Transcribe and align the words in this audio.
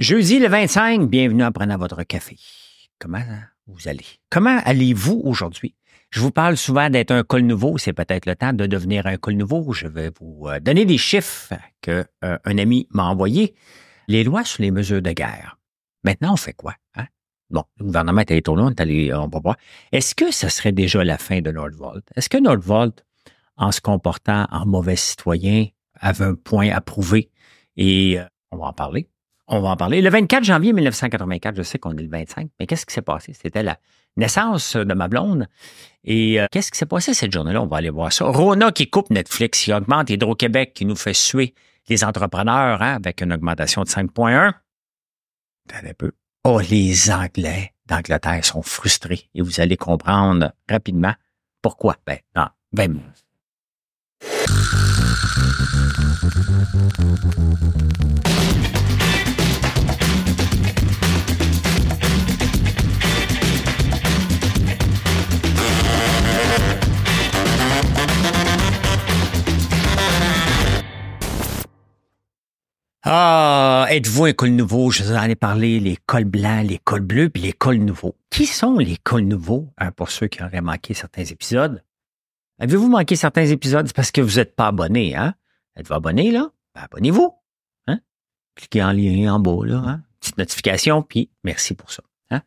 Jeudi 0.00 0.40
le 0.40 0.48
25, 0.48 1.08
bienvenue 1.08 1.44
à 1.44 1.52
prendre 1.52 1.78
votre 1.78 2.02
café. 2.02 2.36
Comment 2.98 3.22
vous 3.68 3.86
allez? 3.86 4.04
Comment 4.28 4.60
allez-vous 4.64 5.22
aujourd'hui? 5.24 5.76
Je 6.10 6.18
vous 6.18 6.32
parle 6.32 6.56
souvent 6.56 6.90
d'être 6.90 7.12
un 7.12 7.22
col 7.22 7.42
nouveau. 7.42 7.78
C'est 7.78 7.92
peut-être 7.92 8.26
le 8.26 8.34
temps 8.34 8.52
de 8.52 8.66
devenir 8.66 9.06
un 9.06 9.16
col 9.18 9.34
nouveau. 9.34 9.72
Je 9.72 9.86
vais 9.86 10.10
vous 10.18 10.48
euh, 10.48 10.58
donner 10.58 10.84
des 10.84 10.98
chiffres 10.98 11.54
qu'un 11.80 12.04
euh, 12.24 12.38
ami 12.44 12.88
m'a 12.90 13.04
envoyés. 13.04 13.54
Les 14.08 14.24
lois 14.24 14.42
sur 14.42 14.64
les 14.64 14.72
mesures 14.72 15.00
de 15.00 15.12
guerre. 15.12 15.60
Maintenant, 16.02 16.32
on 16.32 16.36
fait 16.36 16.54
quoi? 16.54 16.74
Hein? 16.96 17.06
Bon, 17.50 17.62
le 17.78 17.84
gouvernement 17.84 18.22
est 18.22 18.32
étonné, 18.32 18.62
on 18.62 18.70
est 18.70 18.80
allé, 18.80 19.14
on 19.14 19.28
va 19.28 19.38
voir. 19.38 19.56
Est-ce 19.92 20.16
que 20.16 20.32
ce 20.32 20.48
serait 20.48 20.72
déjà 20.72 21.04
la 21.04 21.18
fin 21.18 21.40
de 21.40 21.52
Nordvolt? 21.52 22.04
Est-ce 22.16 22.28
que 22.28 22.38
Nordvolt, 22.38 23.04
en 23.56 23.70
se 23.70 23.80
comportant 23.80 24.48
en 24.50 24.66
mauvais 24.66 24.96
citoyen, 24.96 25.68
avait 26.00 26.24
un 26.24 26.34
point 26.34 26.70
à 26.70 26.80
prouver? 26.80 27.30
Et 27.76 28.18
euh, 28.18 28.24
on 28.50 28.56
va 28.56 28.64
en 28.66 28.72
parler. 28.72 29.08
On 29.46 29.60
va 29.60 29.70
en 29.70 29.76
parler. 29.76 30.00
Le 30.00 30.08
24 30.08 30.42
janvier 30.42 30.72
1984, 30.72 31.56
je 31.56 31.62
sais 31.62 31.78
qu'on 31.78 31.96
est 31.96 32.02
le 32.02 32.08
25, 32.08 32.48
mais 32.58 32.66
qu'est-ce 32.66 32.86
qui 32.86 32.94
s'est 32.94 33.02
passé? 33.02 33.34
C'était 33.34 33.62
la 33.62 33.78
naissance 34.16 34.76
de 34.76 34.94
ma 34.94 35.08
blonde. 35.08 35.46
Et 36.02 36.40
euh, 36.40 36.46
qu'est-ce 36.50 36.70
qui 36.70 36.78
s'est 36.78 36.86
passé 36.86 37.12
cette 37.12 37.32
journée-là? 37.32 37.60
On 37.60 37.66
va 37.66 37.76
aller 37.78 37.90
voir 37.90 38.12
ça. 38.12 38.24
Rona 38.24 38.72
qui 38.72 38.88
coupe 38.88 39.10
Netflix, 39.10 39.64
qui 39.64 39.72
augmente 39.72 40.08
Hydro-Québec, 40.08 40.72
qui 40.74 40.86
nous 40.86 40.96
fait 40.96 41.14
suer 41.14 41.54
les 41.88 42.04
entrepreneurs 42.04 42.80
hein, 42.80 42.94
avec 42.94 43.20
une 43.20 43.32
augmentation 43.32 43.82
de 43.82 43.88
5,1. 43.88 44.52
un 45.72 45.94
peu. 45.98 46.12
Oh, 46.44 46.60
les 46.60 47.10
Anglais 47.10 47.72
d'Angleterre 47.86 48.44
sont 48.44 48.62
frustrés 48.62 49.28
et 49.34 49.42
vous 49.42 49.60
allez 49.60 49.76
comprendre 49.76 50.52
rapidement 50.68 51.14
pourquoi. 51.60 51.96
Ben, 52.06 52.18
non, 52.34 52.46
20 52.72 52.88
minutes. 52.88 53.24
Ah, 73.06 73.86
êtes-vous 73.90 74.24
un 74.24 74.32
col 74.32 74.48
nouveau? 74.52 74.90
Je 74.90 75.02
vous 75.02 75.12
en 75.12 75.24
ai 75.24 75.34
parlé, 75.34 75.78
les 75.78 75.98
cols 76.06 76.24
blancs, 76.24 76.66
les 76.66 76.78
cols 76.78 77.02
bleus, 77.02 77.28
puis 77.28 77.42
les 77.42 77.52
cols 77.52 77.76
nouveaux. 77.76 78.16
Qui 78.30 78.46
sont 78.46 78.78
les 78.78 78.96
cols 78.96 79.26
nouveaux, 79.26 79.68
hein, 79.76 79.92
pour 79.92 80.10
ceux 80.10 80.26
qui 80.26 80.42
auraient 80.42 80.62
manqué 80.62 80.94
certains 80.94 81.24
épisodes? 81.24 81.84
Avez-vous 82.58 82.88
manqué 82.88 83.14
certains 83.14 83.44
épisodes? 83.44 83.92
Parce 83.92 84.10
que 84.10 84.22
vous 84.22 84.36
n'êtes 84.36 84.56
pas 84.56 84.68
abonné, 84.68 85.14
hein? 85.16 85.34
Êtes-vous 85.76 85.92
abonné, 85.92 86.30
là? 86.30 86.50
Ben, 86.74 86.80
abonnez-vous. 86.84 87.30
Hein? 87.88 88.00
Cliquez 88.54 88.82
en 88.82 88.92
lien 88.92 89.34
en 89.34 89.38
bas, 89.38 89.66
là, 89.66 89.82
hein? 89.86 90.02
Petite 90.20 90.38
notification, 90.38 91.02
puis 91.02 91.28
merci 91.42 91.74
pour 91.74 91.92
ça. 91.92 92.02
Hein? 92.30 92.40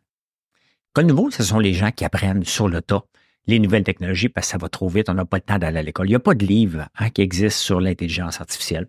Cols 0.92 1.06
nouveaux, 1.06 1.30
ce 1.30 1.44
sont 1.44 1.60
les 1.60 1.72
gens 1.72 1.92
qui 1.92 2.04
apprennent 2.04 2.44
sur 2.44 2.68
le 2.68 2.82
tas 2.82 3.04
les 3.46 3.60
nouvelles 3.60 3.84
technologies 3.84 4.28
parce 4.28 4.48
que 4.48 4.50
ça 4.50 4.58
va 4.58 4.68
trop 4.68 4.88
vite, 4.88 5.08
on 5.08 5.14
n'a 5.14 5.24
pas 5.24 5.36
le 5.36 5.42
temps 5.42 5.58
d'aller 5.58 5.78
à 5.78 5.82
l'école. 5.82 6.06
Il 6.06 6.10
n'y 6.10 6.16
a 6.16 6.20
pas 6.20 6.34
de 6.34 6.44
livre 6.44 6.88
hein, 6.98 7.10
qui 7.10 7.22
existe 7.22 7.58
sur 7.58 7.80
l'intelligence 7.80 8.40
artificielle. 8.40 8.88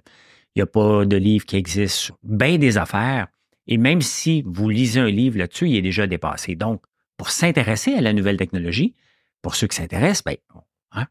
Il 0.55 0.59
n'y 0.59 0.63
a 0.63 0.67
pas 0.67 1.05
de 1.05 1.15
livre 1.15 1.45
qui 1.45 1.55
existe 1.55 1.95
sur 1.95 2.17
bien 2.23 2.57
des 2.57 2.77
affaires. 2.77 3.27
Et 3.67 3.77
même 3.77 4.01
si 4.01 4.43
vous 4.45 4.69
lisez 4.69 4.99
un 4.99 5.09
livre 5.09 5.37
là-dessus, 5.37 5.69
il 5.69 5.75
est 5.75 5.81
déjà 5.81 6.07
dépassé. 6.07 6.55
Donc, 6.55 6.81
pour 7.17 7.29
s'intéresser 7.29 7.93
à 7.93 8.01
la 8.01 8.13
nouvelle 8.13 8.37
technologie, 8.37 8.95
pour 9.41 9.55
ceux 9.55 9.67
qui 9.67 9.75
s'intéressent, 9.75 10.23
ben, 10.23 10.37
hein, 10.93 11.05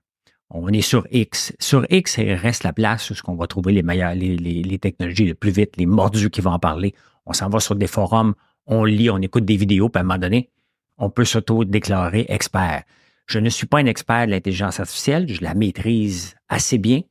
on 0.50 0.69
est 0.72 0.83
sur 0.83 1.06
X. 1.11 1.53
Sur 1.61 1.86
X, 1.91 2.19
il 2.19 2.33
reste 2.33 2.64
la 2.64 2.72
place 2.72 3.11
où 3.11 3.14
on 3.28 3.36
va 3.36 3.47
trouver 3.47 3.72
les 3.72 3.83
meilleures, 3.83 4.14
les, 4.14 4.78
technologies 4.78 5.27
le 5.27 5.34
plus 5.34 5.50
vite, 5.50 5.77
les 5.77 5.86
mordus 5.86 6.31
qui 6.31 6.41
vont 6.41 6.53
en 6.53 6.59
parler. 6.59 6.94
On 7.27 7.33
s'en 7.33 7.48
va 7.48 7.61
sur 7.61 7.77
des 7.77 7.86
forums, 7.86 8.34
on 8.66 8.84
lit, 8.84 9.11
on 9.11 9.19
écoute 9.19 9.44
des 9.44 9.56
vidéos, 9.56 9.89
puis 9.89 9.98
à 9.98 10.00
un 10.00 10.05
moment 10.05 10.19
donné, 10.19 10.50
on 10.97 11.11
peut 11.11 11.25
s'auto-déclarer 11.25 12.27
expert. 12.28 12.83
Je 13.27 13.39
ne 13.39 13.50
suis 13.50 13.66
pas 13.66 13.78
un 13.78 13.86
expert 13.86 14.27
de 14.27 14.33
l'intelligence 14.33 14.81
artificielle, 14.81 15.32
je 15.32 15.43
la 15.43 15.54
maîtrise 15.54 16.34
assez 16.48 16.78
bien. 16.78 17.03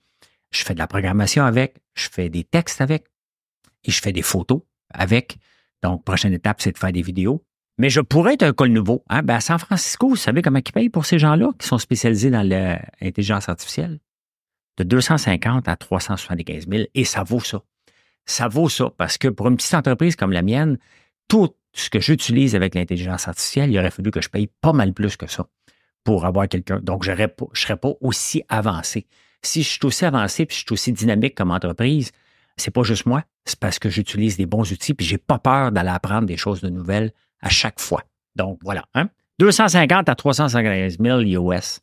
Je 0.52 0.64
fais 0.64 0.74
de 0.74 0.80
la 0.80 0.88
programmation 0.88 1.44
avec, 1.44 1.78
je 1.96 2.08
fais 2.10 2.30
des 2.30 2.44
textes 2.44 2.82
avec 2.82 3.06
et 3.84 3.92
je 3.92 4.02
fais 4.02 4.12
des 4.12 4.22
photos 4.22 4.62
avec. 4.90 5.38
Donc, 5.84 6.04
prochaine 6.04 6.34
étape, 6.34 6.62
c'est 6.62 6.72
de 6.72 6.78
faire 6.78 6.92
des 6.92 7.02
vidéos. 7.02 7.44
Mais 7.78 7.90
je 7.90 8.02
pourrais 8.02 8.34
être 8.34 8.44
un 8.44 8.54
col 8.54 8.70
nouveau. 8.70 9.04
Hein? 9.10 9.22
Ben, 9.22 9.36
à 9.36 9.40
San 9.40 9.60
Francisco, 9.60 10.10
vous 10.10 10.16
savez 10.16 10.42
comment 10.42 10.60
ils 10.66 10.72
payent 10.72 10.90
pour 10.90 11.06
ces 11.06 11.20
gens-là 11.20 11.52
qui 11.60 11.68
sont 11.68 11.78
spécialisés 11.78 12.32
dans 12.32 12.42
l'intelligence 12.42 13.50
artificielle? 13.50 14.00
De 14.78 14.84
250 14.84 15.68
à 15.68 15.76
375 15.76 16.68
000. 16.68 16.84
Et 16.94 17.04
ça 17.04 17.24
vaut 17.24 17.40
ça. 17.40 17.62
Ça 18.26 18.48
vaut 18.48 18.70
ça 18.70 18.92
parce 18.98 19.18
que 19.18 19.28
pour 19.28 19.48
une 19.48 19.58
petite 19.58 19.74
entreprise 19.74 20.16
comme 20.16 20.32
la 20.32 20.42
mienne, 20.42 20.78
tout 21.28 21.56
ce 21.74 21.90
que 21.90 22.00
j'utilise 22.00 22.56
avec 22.56 22.74
l'intelligence 22.74 23.28
artificielle, 23.28 23.72
il 23.72 23.78
aurait 23.78 23.92
fallu 23.92 24.12
que 24.12 24.22
je 24.22 24.30
paye 24.30 24.48
pas 24.62 24.74
mal 24.74 24.94
plus 24.94 25.16
que 25.16 25.28
ça 25.28 25.48
pour 26.04 26.26
avoir 26.26 26.48
quelqu'un. 26.48 26.80
Donc, 26.80 27.04
je 27.04 27.12
ne 27.12 27.28
serais 27.54 27.78
pas 27.78 27.94
aussi 28.02 28.42
avancé. 28.50 29.06
Si 29.42 29.64
je 29.64 29.70
suis 29.70 29.86
aussi 29.86 30.06
avancé 30.06 30.46
puis 30.46 30.56
je 30.56 30.62
suis 30.62 30.74
aussi 30.74 30.92
dynamique 30.92 31.36
comme 31.36 31.52
entreprise, 31.52 32.12
c'est 32.58 32.72
pas 32.72 32.84
juste 32.84 33.06
moi, 33.06 33.24
c'est 33.46 33.60
parce 33.60 33.80
que 33.80 33.90
j'utilise 33.90 34.38
des 34.38 34.46
bons 34.46 34.72
outils 34.72 34.94
puis 34.94 35.06
j'ai 35.06 35.18
pas 35.18 35.40
peur 35.40 35.72
d'aller 35.72 35.90
apprendre 35.90 36.28
des 36.28 36.38
choses 36.38 36.62
de 36.62 36.70
nouvelles 36.70 37.12
à 37.42 37.50
chaque 37.50 37.80
fois. 37.80 38.04
Donc 38.36 38.60
voilà, 38.64 38.86
hein? 38.94 39.10
250 39.40 40.10
à 40.10 40.16
350 40.16 40.98
000 41.00 41.22
US. 41.22 41.80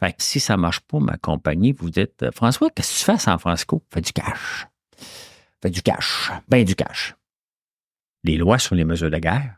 Fait 0.00 0.14
si 0.18 0.38
ça 0.38 0.56
marche 0.56 0.80
pas, 0.80 1.00
ma 1.00 1.16
compagnie, 1.16 1.72
vous 1.72 1.90
dites, 1.90 2.30
François, 2.32 2.70
qu'est-ce 2.70 2.92
que 2.92 2.98
tu 2.98 3.04
fais 3.04 3.12
à 3.12 3.18
San 3.18 3.38
Francisco? 3.38 3.82
Fais 3.92 4.00
du 4.00 4.12
cash. 4.12 4.66
Fais 5.62 5.70
du 5.70 5.82
cash. 5.82 6.30
Ben 6.48 6.64
du 6.64 6.74
cash. 6.74 7.14
Les 8.24 8.36
lois 8.36 8.58
sur 8.58 8.74
les 8.74 8.84
mesures 8.84 9.10
de 9.10 9.18
guerre. 9.18 9.56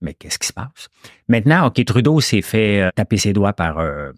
Mais 0.00 0.14
qu'est-ce 0.14 0.38
qui 0.38 0.48
se 0.48 0.52
passe? 0.52 0.88
Maintenant, 1.28 1.66
OK, 1.66 1.84
Trudeau 1.84 2.20
s'est 2.20 2.42
fait 2.42 2.82
euh, 2.82 2.90
taper 2.94 3.16
ses 3.16 3.32
doigts 3.32 3.52
par 3.52 3.78
euh, 3.78 4.12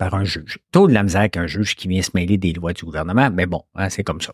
par 0.00 0.14
un 0.14 0.24
juge. 0.24 0.58
Tôt 0.72 0.88
de 0.88 0.94
la 0.94 1.02
misère 1.02 1.28
qu'un 1.28 1.46
juge 1.46 1.76
qui 1.76 1.86
vient 1.86 2.00
se 2.00 2.12
mêler 2.14 2.38
des 2.38 2.54
lois 2.54 2.72
du 2.72 2.86
gouvernement, 2.86 3.30
mais 3.30 3.44
bon, 3.44 3.64
hein, 3.74 3.90
c'est 3.90 4.02
comme 4.02 4.22
ça. 4.22 4.32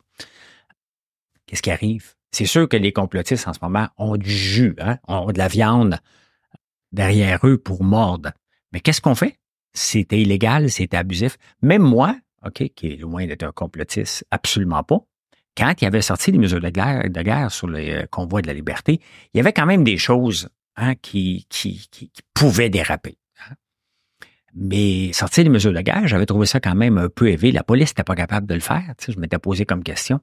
Qu'est-ce 1.44 1.60
qui 1.60 1.72
arrive? 1.72 2.14
C'est 2.30 2.46
sûr 2.46 2.68
que 2.68 2.76
les 2.76 2.92
complotistes 2.92 3.48
en 3.48 3.52
ce 3.52 3.58
moment 3.60 3.88
ont 3.98 4.16
du 4.16 4.30
jus, 4.30 4.76
hein, 4.78 4.98
ont 5.08 5.32
de 5.32 5.38
la 5.38 5.48
viande 5.48 5.98
derrière 6.92 7.44
eux 7.44 7.58
pour 7.58 7.82
mordre. 7.82 8.30
Mais 8.72 8.78
qu'est-ce 8.78 9.00
qu'on 9.00 9.16
fait? 9.16 9.40
C'était 9.72 10.20
illégal, 10.20 10.70
c'était 10.70 10.98
abusif. 10.98 11.36
Même 11.62 11.82
moi, 11.82 12.16
OK, 12.44 12.62
qui 12.76 12.92
est 12.92 12.96
loin 12.96 13.26
d'être 13.26 13.42
un 13.42 13.50
complotiste, 13.50 14.24
absolument 14.30 14.84
pas. 14.84 15.00
Quand 15.56 15.74
il 15.82 15.86
avait 15.86 16.00
sorti 16.00 16.30
les 16.30 16.38
mesures 16.38 16.60
de 16.60 16.70
guerre, 16.70 17.50
sur 17.50 17.66
les 17.66 17.90
euh, 17.90 18.06
convois 18.06 18.40
de 18.40 18.46
la 18.46 18.54
liberté, 18.54 19.00
il 19.34 19.38
y 19.38 19.40
avait 19.40 19.52
quand 19.52 19.66
même 19.66 19.82
des 19.82 19.98
choses 19.98 20.48
hein, 20.76 20.94
qui 20.94 21.44
pouvaient 22.34 22.70
déraper. 22.70 23.18
Mais 24.58 25.12
sortir 25.12 25.44
les 25.44 25.50
mesures 25.50 25.74
de 25.74 25.80
guerre, 25.82 26.08
j'avais 26.08 26.24
trouvé 26.24 26.46
ça 26.46 26.60
quand 26.60 26.74
même 26.74 26.96
un 26.96 27.10
peu 27.10 27.28
élevé. 27.28 27.52
La 27.52 27.62
police 27.62 27.90
n'était 27.90 28.04
pas 28.04 28.14
capable 28.14 28.46
de 28.46 28.54
le 28.54 28.60
faire. 28.60 28.94
Je 29.06 29.18
m'étais 29.18 29.38
posé 29.38 29.66
comme 29.66 29.82
question. 29.82 30.20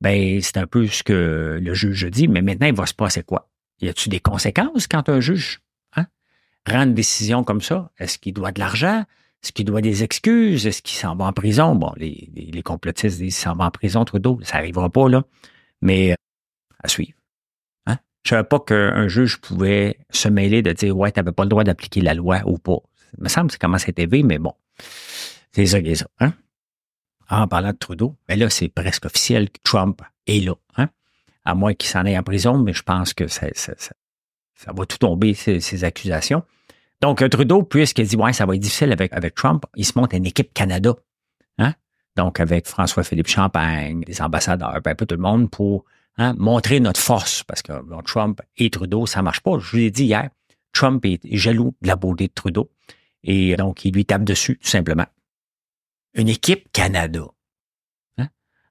Ben, 0.00 0.40
c'est 0.40 0.56
un 0.56 0.66
peu 0.66 0.86
ce 0.86 1.02
que 1.02 1.58
le 1.60 1.74
juge 1.74 2.06
dit, 2.10 2.28
mais 2.28 2.40
maintenant, 2.40 2.66
il 2.66 2.74
va 2.74 2.86
se 2.86 2.94
passer 2.94 3.22
quoi? 3.22 3.50
Y 3.80 3.88
a-t-il 3.88 4.10
des 4.10 4.20
conséquences 4.20 4.86
quand 4.86 5.08
un 5.08 5.20
juge 5.20 5.60
hein, 5.96 6.06
rend 6.66 6.84
une 6.84 6.94
décision 6.94 7.44
comme 7.44 7.60
ça? 7.60 7.90
Est-ce 7.98 8.18
qu'il 8.18 8.32
doit 8.32 8.52
de 8.52 8.58
l'argent? 8.58 9.04
Est-ce 9.42 9.52
qu'il 9.52 9.66
doit 9.66 9.82
des 9.82 10.02
excuses? 10.02 10.66
Est-ce 10.66 10.80
qu'il 10.80 10.96
s'en 10.96 11.14
va 11.14 11.26
en 11.26 11.32
prison? 11.32 11.74
Bon, 11.74 11.92
les, 11.96 12.30
les, 12.34 12.62
complotistes 12.62 13.18
disent 13.18 13.34
qu'il 13.34 13.44
s'en 13.44 13.54
va 13.54 13.66
en 13.66 13.70
prison, 13.70 14.04
Trudeau. 14.04 14.40
Ça 14.42 14.56
n'arrivera 14.56 14.88
pas, 14.88 15.08
là. 15.08 15.24
Mais 15.82 16.12
euh, 16.12 16.14
à 16.82 16.88
suivre. 16.88 17.18
Hein? 17.86 17.98
Je 18.24 18.34
ne 18.34 18.38
savais 18.38 18.48
pas 18.48 18.60
qu'un 18.60 19.08
juge 19.08 19.40
pouvait 19.40 19.98
se 20.10 20.28
mêler 20.28 20.62
de 20.62 20.72
dire 20.72 20.96
Ouais, 20.96 21.12
tu 21.12 21.20
n'avais 21.20 21.32
pas 21.32 21.44
le 21.44 21.50
droit 21.50 21.64
d'appliquer 21.64 22.00
la 22.00 22.14
loi 22.14 22.40
ou 22.46 22.58
pas. 22.58 22.78
Il 23.16 23.24
me 23.24 23.28
semble 23.28 23.48
que 23.48 23.54
ça 23.54 23.58
commence 23.58 23.84
à 23.84 23.88
être 23.88 23.98
élevé, 23.98 24.22
mais 24.22 24.38
bon. 24.38 24.52
C'est 25.52 25.66
ça 25.66 25.80
qui 25.80 25.90
est 25.90 25.94
ça. 25.96 26.06
Hein? 26.20 26.34
En 27.30 27.46
parlant 27.46 27.72
de 27.72 27.76
Trudeau, 27.76 28.16
ben 28.26 28.38
là, 28.38 28.48
c'est 28.50 28.68
presque 28.68 29.04
officiel 29.04 29.50
que 29.50 29.58
Trump 29.62 30.02
est 30.26 30.44
là. 30.44 30.54
Hein? 30.76 30.88
À 31.44 31.54
moins 31.54 31.74
qu'il 31.74 31.88
s'en 31.88 32.04
aille 32.04 32.18
en 32.18 32.22
prison, 32.22 32.58
mais 32.58 32.72
je 32.72 32.82
pense 32.82 33.12
que 33.12 33.28
ça, 33.28 33.48
ça, 33.54 33.74
ça, 33.76 34.72
va 34.72 34.86
tout 34.86 34.98
tomber, 34.98 35.34
ces, 35.34 35.84
accusations. 35.84 36.42
Donc, 37.00 37.28
Trudeau, 37.28 37.62
puisqu'il 37.62 38.06
dit, 38.06 38.16
ouais, 38.16 38.32
ça 38.32 38.46
va 38.46 38.54
être 38.54 38.60
difficile 38.60 38.92
avec, 38.92 39.12
avec 39.12 39.34
Trump, 39.34 39.64
il 39.76 39.84
se 39.84 39.98
monte 39.98 40.12
une 40.12 40.26
équipe 40.26 40.52
Canada. 40.52 40.94
Hein? 41.58 41.74
Donc, 42.16 42.40
avec 42.40 42.66
François-Philippe 42.66 43.28
Champagne, 43.28 44.02
les 44.06 44.20
ambassadeurs, 44.20 44.80
ben, 44.82 44.92
un 44.92 44.94
peu 44.94 45.06
tout 45.06 45.14
le 45.14 45.20
monde 45.20 45.50
pour 45.50 45.84
montrer 46.18 46.80
notre 46.80 47.00
force. 47.00 47.44
Parce 47.44 47.62
que 47.62 47.72
Trump 48.02 48.40
et 48.56 48.70
Trudeau, 48.70 49.06
ça 49.06 49.22
marche 49.22 49.40
pas. 49.40 49.58
Je 49.58 49.70
vous 49.70 49.76
l'ai 49.76 49.90
dit 49.90 50.04
hier, 50.04 50.28
Trump 50.72 51.04
est 51.04 51.20
jaloux 51.36 51.74
de 51.80 51.88
la 51.88 51.96
beauté 51.96 52.28
de 52.28 52.32
Trudeau. 52.32 52.70
Et 53.24 53.56
donc, 53.56 53.84
il 53.84 53.94
lui 53.94 54.04
tape 54.04 54.24
dessus, 54.24 54.58
tout 54.58 54.68
simplement. 54.68 55.06
Une 56.14 56.28
équipe 56.28 56.70
Canada. 56.72 57.24
Hein? 58.18 58.28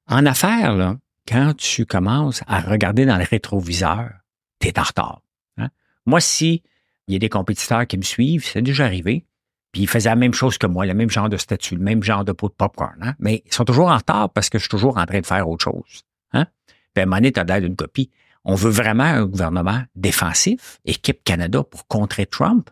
En 0.07 0.25
affaires, 0.25 0.75
là, 0.75 0.97
quand 1.27 1.55
tu 1.55 1.85
commences 1.85 2.43
à 2.47 2.61
regarder 2.61 3.05
dans 3.05 3.17
le 3.17 3.25
rétroviseur, 3.25 4.11
tu 4.59 4.67
es 4.67 4.79
en 4.79 4.83
retard. 4.83 5.21
Hein? 5.57 5.69
Moi, 6.05 6.21
si 6.21 6.63
il 7.07 7.13
y 7.13 7.15
a 7.15 7.19
des 7.19 7.29
compétiteurs 7.29 7.87
qui 7.87 7.97
me 7.97 8.03
suivent, 8.03 8.45
c'est 8.45 8.61
déjà 8.61 8.85
arrivé, 8.85 9.25
puis 9.71 9.83
ils 9.83 9.87
faisaient 9.87 10.09
la 10.09 10.15
même 10.15 10.33
chose 10.33 10.57
que 10.57 10.67
moi, 10.67 10.85
le 10.85 10.93
même 10.93 11.09
genre 11.09 11.29
de 11.29 11.37
statut, 11.37 11.75
le 11.75 11.83
même 11.83 12.03
genre 12.03 12.25
de 12.25 12.31
pot 12.31 12.49
de 12.49 12.53
popcorn. 12.53 12.97
Hein? 13.01 13.15
Mais 13.19 13.43
ils 13.45 13.53
sont 13.53 13.65
toujours 13.65 13.87
en 13.87 13.97
retard 13.97 14.29
parce 14.31 14.49
que 14.49 14.57
je 14.57 14.63
suis 14.63 14.69
toujours 14.69 14.97
en 14.97 15.05
train 15.05 15.19
de 15.19 15.25
faire 15.25 15.47
autre 15.47 15.63
chose. 15.63 16.03
Hein? 16.33 16.47
Puis 16.93 17.03
à 17.03 17.07
un 17.07 17.09
donné, 17.09 17.31
tu 17.31 17.39
as 17.39 17.43
l'air 17.43 17.61
d'une 17.61 17.75
copie. 17.75 18.09
On 18.43 18.55
veut 18.55 18.69
vraiment 18.69 19.03
un 19.03 19.25
gouvernement 19.25 19.83
défensif, 19.95 20.79
équipe 20.85 21.23
Canada 21.23 21.63
pour 21.63 21.85
contrer 21.87 22.25
Trump, 22.25 22.69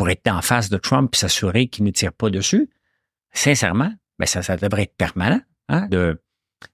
pour 0.00 0.08
être 0.08 0.28
en 0.28 0.40
face 0.40 0.70
de 0.70 0.78
Trump 0.78 1.14
et 1.14 1.18
s'assurer 1.18 1.66
qu'il 1.68 1.84
ne 1.84 1.90
tire 1.90 2.14
pas 2.14 2.30
dessus. 2.30 2.70
Sincèrement, 3.32 3.92
ben 4.18 4.24
ça, 4.24 4.56
devrait 4.56 4.84
être 4.84 4.96
permanent, 4.96 5.42
hein, 5.68 5.88
de, 5.88 6.22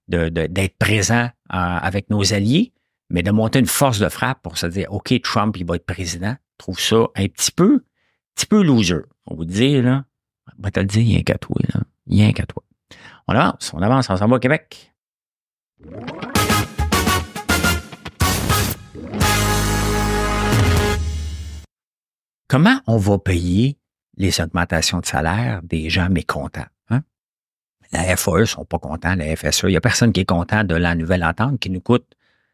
d'être 0.07 0.79
présent 0.79 1.25
euh, 1.25 1.29
avec 1.51 2.09
nos 2.09 2.33
alliés, 2.33 2.73
mais 3.11 3.25
de 3.25 3.33
monter 3.33 3.59
une 3.59 3.67
force 3.67 3.99
de 3.99 4.09
frappe 4.09 4.43
pour 4.43 4.59
se 4.59 4.67
dire, 4.67 4.93
OK, 4.93 5.13
Trump, 5.23 5.57
il 5.57 5.67
va 5.67 5.75
être 5.75 5.87
président. 5.87 6.37
Je 6.53 6.59
trouve 6.59 6.79
ça 6.79 7.09
un 7.17 7.27
petit 7.27 7.51
peu, 7.51 7.83
petit 8.37 8.47
peu 8.47 8.63
loser. 8.63 9.03
On 9.27 9.35
vous 9.35 9.45
dit, 9.45 9.83
là, 9.83 10.05
on 10.57 10.63
va 10.63 10.71
te 10.71 10.79
le 10.79 10.87
dire, 10.87 11.03
il 11.03 11.13
y 11.15 11.19
a 11.19 11.23
qu'à 11.25 11.37
toi, 11.37 11.57
là. 11.75 12.33
Qu'à 12.33 12.47
toi. 12.47 12.63
On 13.27 13.35
avance, 13.35 13.73
on 13.75 13.83
avance, 13.83 14.09
on 14.09 14.17
s'en 14.17 14.29
va 14.29 14.37
au 14.37 14.39
Québec. 14.39 14.95
Comment 22.49 22.81
on 22.87 22.97
va 22.97 23.19
payer 23.19 23.77
les 24.17 24.41
augmentations 24.41 25.01
de 25.01 25.07
salaire 25.07 25.63
des 25.65 25.91
gens 25.91 26.09
mécontents? 26.09 26.67
Hein? 26.91 27.03
La 27.93 28.17
FAE 28.17 28.45
sont 28.45 28.65
pas 28.65 28.79
contents, 28.79 29.17
la 29.17 29.35
FSE. 29.35 29.65
Il 29.65 29.71
n'y 29.71 29.77
a 29.77 29.81
personne 29.81 30.13
qui 30.13 30.21
est 30.21 30.27
content 30.27 30.63
de 30.63 30.77
la 30.77 30.95
nouvelle 30.95 31.25
entente 31.25 31.59
qui 31.59 31.71
nous 31.71 31.81
coûte 31.81 32.07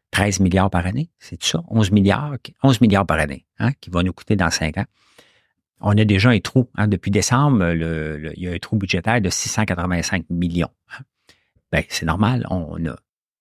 13 0.09 0.39
milliards 0.39 0.71
par 0.71 0.85
année. 0.87 1.09
C'est 1.19 1.41
ça? 1.43 1.63
11 1.67 1.91
milliards, 1.91 2.37
11 2.63 2.81
milliards 2.81 3.05
par 3.05 3.19
année, 3.19 3.45
hein, 3.59 3.71
qui 3.81 3.91
va 3.91 4.01
nous 4.01 4.13
coûter 4.13 4.35
dans 4.35 4.49
cinq 4.49 4.77
ans. 4.79 4.85
On 5.79 5.95
a 5.97 6.05
déjà 6.05 6.29
un 6.29 6.39
trou. 6.39 6.69
Hein, 6.75 6.87
depuis 6.87 7.11
décembre, 7.11 7.71
il 7.73 8.33
y 8.37 8.47
a 8.47 8.51
un 8.51 8.57
trou 8.57 8.77
budgétaire 8.77 9.21
de 9.21 9.29
685 9.29 10.25
millions. 10.31 10.71
Hein. 10.91 11.03
Ben, 11.71 11.83
c'est 11.89 12.05
normal. 12.05 12.47
On 12.49 12.83
a 12.85 12.95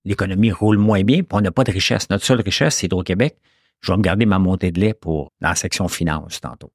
l'économie 0.05 0.53
roule 0.53 0.79
moins 0.79 1.03
bien, 1.03 1.23
on 1.31 1.41
n'a 1.41 1.51
pas 1.51 1.65
de 1.65 1.73
richesse. 1.73 2.11
Notre 2.11 2.25
seule 2.25 2.41
richesse, 2.41 2.77
c'est 2.77 2.87
Hydro-Québec. 2.87 3.37
Je 3.83 3.93
vais 3.93 3.99
me 3.99 4.03
garder 4.03 4.27
ma 4.27 4.39
montée 4.39 4.71
de 4.71 4.81
lait 4.81 4.95
pour 4.95 5.33
la 5.41 5.55
section 5.55 5.89
finance 5.89 6.41
tantôt. 6.41 6.73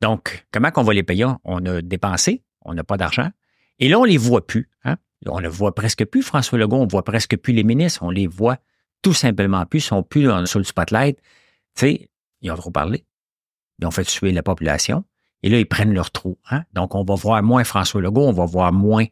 Donc, 0.00 0.46
comment 0.50 0.70
qu'on 0.72 0.82
va 0.82 0.92
les 0.92 1.04
payer? 1.04 1.26
On 1.44 1.64
a 1.64 1.80
dépensé, 1.80 2.42
on 2.62 2.74
n'a 2.74 2.84
pas 2.84 2.96
d'argent. 2.96 3.30
Et 3.78 3.88
là, 3.88 3.98
on 4.00 4.04
les 4.04 4.16
voit 4.16 4.46
plus. 4.46 4.68
Hein. 4.84 4.96
On 5.26 5.40
ne 5.40 5.48
voit 5.48 5.74
presque 5.74 6.04
plus, 6.04 6.22
François 6.22 6.58
Legault, 6.58 6.78
on 6.78 6.86
voit 6.86 7.04
presque 7.04 7.36
plus 7.36 7.52
les 7.52 7.62
ministres, 7.62 8.02
on 8.02 8.10
les 8.10 8.26
voit 8.26 8.58
tout 9.02 9.14
simplement 9.14 9.64
plus, 9.66 9.78
ils 9.78 9.82
sont 9.82 10.02
plus 10.02 10.28
sur 10.46 10.58
le 10.58 10.64
spotlight. 10.64 11.18
Tu 11.76 11.86
sais, 11.86 12.10
ils 12.40 12.50
ont 12.50 12.56
trop 12.56 12.70
parlé. 12.70 13.04
Ils 13.78 13.86
ont 13.86 13.90
fait 13.92 14.04
tuer 14.04 14.32
la 14.32 14.42
population. 14.42 15.04
Et 15.44 15.48
là, 15.48 15.58
ils 15.58 15.66
prennent 15.66 15.94
leur 15.94 16.10
trou. 16.10 16.38
Hein? 16.50 16.64
Donc, 16.72 16.94
on 16.94 17.04
va 17.04 17.14
voir 17.14 17.42
moins 17.42 17.64
François 17.64 18.00
Legault, 18.00 18.26
on 18.26 18.32
va 18.32 18.46
voir 18.46 18.72
moins 18.72 19.06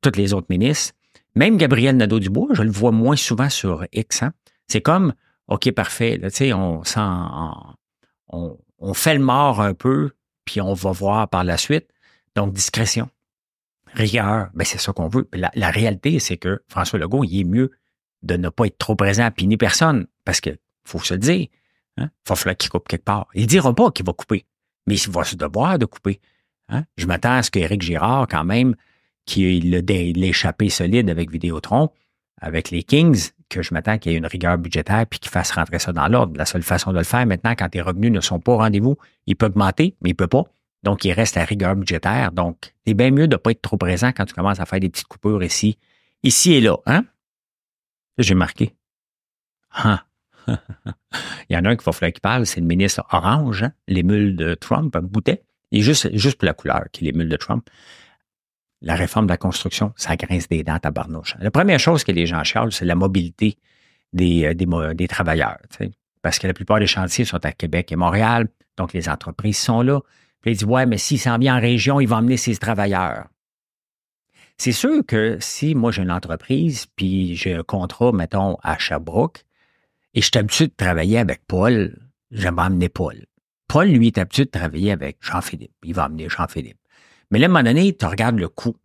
tous 0.00 0.16
les 0.16 0.32
autres 0.32 0.48
ministres. 0.50 0.94
Même 1.34 1.56
Gabriel 1.56 1.96
Nadeau-Dubois, 1.96 2.48
je 2.52 2.62
le 2.62 2.70
vois 2.70 2.92
moins 2.92 3.16
souvent 3.16 3.48
sur 3.48 3.84
X. 3.92 4.22
Hein? 4.22 4.32
C'est 4.66 4.80
comme, 4.80 5.12
OK, 5.48 5.70
parfait, 5.72 6.20
sais, 6.28 6.52
on, 6.52 6.82
on, 8.28 8.58
on 8.78 8.94
fait 8.94 9.14
le 9.14 9.24
mort 9.24 9.60
un 9.60 9.74
peu, 9.74 10.10
puis 10.44 10.60
on 10.60 10.74
va 10.74 10.92
voir 10.92 11.28
par 11.28 11.44
la 11.44 11.56
suite. 11.56 11.88
Donc, 12.34 12.52
discrétion. 12.52 13.08
Rigueur, 13.94 14.50
ben 14.54 14.64
c'est 14.64 14.78
ça 14.78 14.92
qu'on 14.92 15.08
veut. 15.08 15.28
La, 15.32 15.70
réalité, 15.70 16.18
c'est 16.18 16.36
que 16.36 16.62
François 16.68 16.98
Legault, 16.98 17.24
il 17.24 17.40
est 17.40 17.44
mieux 17.44 17.70
de 18.22 18.36
ne 18.36 18.48
pas 18.48 18.66
être 18.66 18.78
trop 18.78 18.94
présent 18.94 19.24
à 19.24 19.32
ni 19.42 19.56
personne, 19.56 20.06
parce 20.24 20.40
que 20.40 20.50
faut 20.84 20.98
se 20.98 21.14
dire, 21.14 21.48
hein, 21.96 22.10
il 22.26 22.28
va 22.28 22.36
falloir 22.36 22.56
qu'il 22.56 22.70
coupe 22.70 22.86
quelque 22.86 23.04
part. 23.04 23.26
Il 23.34 23.42
ne 23.42 23.46
dira 23.46 23.74
pas 23.74 23.90
qu'il 23.90 24.04
va 24.04 24.12
couper, 24.12 24.44
mais 24.86 24.96
il 24.96 25.10
va 25.10 25.24
se 25.24 25.36
devoir 25.36 25.78
de 25.78 25.86
couper. 25.86 26.20
Hein. 26.68 26.84
Je 26.96 27.06
m'attends 27.06 27.36
à 27.36 27.42
ce 27.42 27.50
qu'Éric 27.50 27.82
Girard, 27.82 28.28
quand 28.28 28.44
même, 28.44 28.74
qui 29.24 29.44
ait 29.44 29.60
l'échappé 29.60 30.68
solide 30.68 31.08
avec 31.10 31.30
Vidéotron, 31.30 31.90
avec 32.40 32.70
les 32.70 32.82
Kings, 32.82 33.30
que 33.48 33.62
je 33.62 33.72
m'attends 33.74 33.98
qu'il 33.98 34.12
y 34.12 34.14
ait 34.14 34.18
une 34.18 34.26
rigueur 34.26 34.58
budgétaire 34.58 35.06
puis 35.06 35.18
qu'il 35.18 35.30
fasse 35.30 35.50
rentrer 35.52 35.78
ça 35.78 35.92
dans 35.92 36.08
l'ordre. 36.08 36.36
La 36.36 36.46
seule 36.46 36.62
façon 36.62 36.92
de 36.92 36.98
le 36.98 37.04
faire 37.04 37.26
maintenant, 37.26 37.52
quand 37.52 37.68
tes 37.68 37.80
revenus 37.80 38.12
ne 38.12 38.20
sont 38.20 38.40
pas 38.40 38.52
au 38.52 38.58
rendez-vous, 38.58 38.96
il 39.26 39.36
peut 39.36 39.46
augmenter, 39.46 39.96
mais 40.02 40.10
il 40.10 40.14
peut 40.14 40.26
pas. 40.26 40.44
Donc, 40.82 41.04
il 41.04 41.12
reste 41.12 41.36
à 41.36 41.44
rigueur 41.44 41.74
budgétaire. 41.74 42.32
Donc, 42.32 42.74
c'est 42.86 42.94
bien 42.94 43.10
mieux 43.10 43.26
de 43.26 43.34
ne 43.34 43.38
pas 43.38 43.50
être 43.50 43.62
trop 43.62 43.76
présent 43.76 44.12
quand 44.12 44.24
tu 44.24 44.34
commences 44.34 44.60
à 44.60 44.66
faire 44.66 44.80
des 44.80 44.88
petites 44.88 45.08
coupures 45.08 45.42
ici, 45.42 45.78
ici 46.22 46.54
et 46.54 46.60
là. 46.60 46.76
Hein? 46.86 47.04
J'ai 48.18 48.34
marqué. 48.34 48.74
Ah. 49.72 50.04
Il 50.46 51.54
y 51.54 51.56
en 51.56 51.64
a 51.64 51.70
un 51.70 51.76
qu'il 51.76 51.84
va 51.84 51.92
falloir 51.92 52.12
qu'il 52.12 52.20
parle, 52.20 52.46
c'est 52.46 52.60
le 52.60 52.66
ministre 52.66 53.04
Orange, 53.12 53.64
hein, 53.64 53.72
l'émule 53.86 54.36
de 54.36 54.54
Trump, 54.54 54.96
Boutet. 54.96 55.42
Il 55.70 55.80
est 55.80 55.82
juste, 55.82 56.14
juste 56.16 56.38
pour 56.38 56.46
la 56.46 56.54
couleur 56.54 56.84
qui 56.92 57.04
est 57.04 57.12
l'émule 57.12 57.28
de 57.28 57.36
Trump. 57.36 57.68
La 58.80 58.94
réforme 58.94 59.26
de 59.26 59.32
la 59.32 59.36
construction, 59.36 59.92
ça 59.96 60.16
grince 60.16 60.48
des 60.48 60.62
dents 60.62 60.78
à 60.82 60.90
barnouche. 60.90 61.34
La 61.40 61.50
première 61.50 61.80
chose 61.80 62.04
que 62.04 62.12
les 62.12 62.26
gens 62.26 62.44
chialent, 62.44 62.72
c'est 62.72 62.84
la 62.84 62.94
mobilité 62.94 63.56
des, 64.12 64.44
euh, 64.44 65.06
travailleurs. 65.08 65.58
Parce 66.22 66.38
que 66.38 66.46
la 66.46 66.54
plupart 66.54 66.78
des 66.78 66.86
chantiers 66.86 67.24
sont 67.24 67.44
à 67.44 67.52
Québec 67.52 67.90
et 67.92 67.96
Montréal, 67.96 68.48
donc 68.76 68.92
les 68.92 69.08
entreprises 69.08 69.58
sont 69.58 69.82
là. 69.82 70.00
Puis 70.40 70.52
ils 70.52 70.56
disent, 70.58 70.68
ouais, 70.68 70.86
mais 70.86 70.98
s'il 70.98 71.18
s'en 71.18 71.38
vient 71.38 71.56
en 71.56 71.60
région, 71.60 72.00
il 72.00 72.06
va 72.06 72.16
emmener 72.16 72.36
ses 72.36 72.56
travailleurs. 72.56 73.26
C'est 74.56 74.72
sûr 74.72 75.04
que 75.06 75.38
si 75.40 75.74
moi 75.74 75.92
j'ai 75.92 76.02
une 76.02 76.10
entreprise, 76.10 76.86
puis 76.96 77.36
j'ai 77.36 77.54
un 77.54 77.62
contrat, 77.62 78.12
mettons, 78.12 78.56
à 78.62 78.78
Sherbrooke, 78.78 79.44
et 80.14 80.20
je 80.20 80.26
suis 80.26 80.38
habitué 80.38 80.66
de 80.66 80.74
travailler 80.76 81.18
avec 81.18 81.42
Paul, 81.46 81.96
j'aimerais 82.30 82.66
amener 82.66 82.88
Paul. 82.88 83.26
Paul, 83.68 83.88
lui, 83.88 84.08
est 84.08 84.18
habitué 84.18 84.46
de 84.46 84.50
travailler 84.50 84.90
avec 84.92 85.18
Jean-Philippe. 85.20 85.74
Il 85.84 85.94
va 85.94 86.04
amener 86.04 86.28
Jean-Philippe. 86.28 86.78
Mais 87.30 87.38
là, 87.38 87.46
à 87.46 87.48
un 87.48 87.52
moment 87.52 87.64
donné, 87.64 87.96
tu 87.96 88.06
regardes 88.06 88.38
le 88.38 88.48
coût 88.48 88.76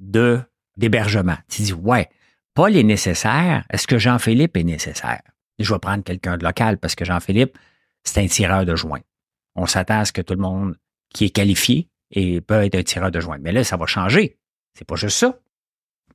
de 0.00 0.40
d'hébergement. 0.76 1.36
Tu 1.48 1.62
dis, 1.62 1.72
ouais, 1.72 2.08
Paul 2.54 2.76
est 2.76 2.82
nécessaire. 2.84 3.64
Est-ce 3.70 3.86
que 3.86 3.98
Jean-Philippe 3.98 4.56
est 4.56 4.64
nécessaire? 4.64 5.22
Je 5.58 5.72
vais 5.72 5.78
prendre 5.80 6.04
quelqu'un 6.04 6.36
de 6.36 6.44
local 6.44 6.78
parce 6.78 6.94
que 6.94 7.04
Jean-Philippe, 7.04 7.58
c'est 8.04 8.20
un 8.20 8.26
tireur 8.26 8.64
de 8.64 8.76
joint. 8.76 9.00
On 9.56 9.66
s'attend 9.66 10.00
à 10.00 10.04
ce 10.04 10.12
que 10.12 10.22
tout 10.22 10.34
le 10.34 10.40
monde 10.40 10.76
qui 11.10 11.24
est 11.26 11.30
qualifié 11.30 11.88
et 12.12 12.40
peut 12.40 12.64
être 12.64 12.76
un 12.76 12.82
tireur 12.82 13.10
de 13.10 13.20
joint. 13.20 13.38
Mais 13.38 13.52
là, 13.52 13.64
ça 13.64 13.76
va 13.76 13.86
changer. 13.86 14.38
C'est 14.74 14.86
pas 14.86 14.94
juste 14.94 15.18
ça. 15.18 15.38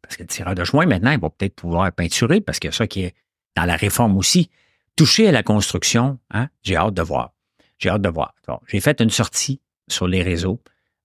Parce 0.01 0.15
que 0.15 0.23
le 0.23 0.27
tireur 0.27 0.55
de 0.55 0.63
joint, 0.63 0.85
maintenant, 0.85 1.11
il 1.11 1.19
va 1.19 1.29
peut-être 1.29 1.55
pouvoir 1.55 1.91
peinturer 1.91 2.41
parce 2.41 2.59
que 2.59 2.71
ça 2.71 2.88
qui 2.88 3.03
est 3.03 3.15
dans 3.55 3.65
la 3.65 3.75
réforme 3.75 4.17
aussi. 4.17 4.50
Toucher 4.95 5.27
à 5.27 5.31
la 5.31 5.44
construction, 5.44 6.19
hein, 6.31 6.50
j'ai 6.61 6.75
hâte 6.75 6.94
de 6.94 7.01
voir. 7.01 7.33
J'ai 7.79 7.89
hâte 7.89 8.01
de 8.01 8.09
voir. 8.09 8.33
j'ai 8.67 8.79
fait 8.79 9.01
une 9.01 9.09
sortie 9.09 9.59
sur 9.88 10.07
les 10.07 10.21
réseaux 10.21 10.61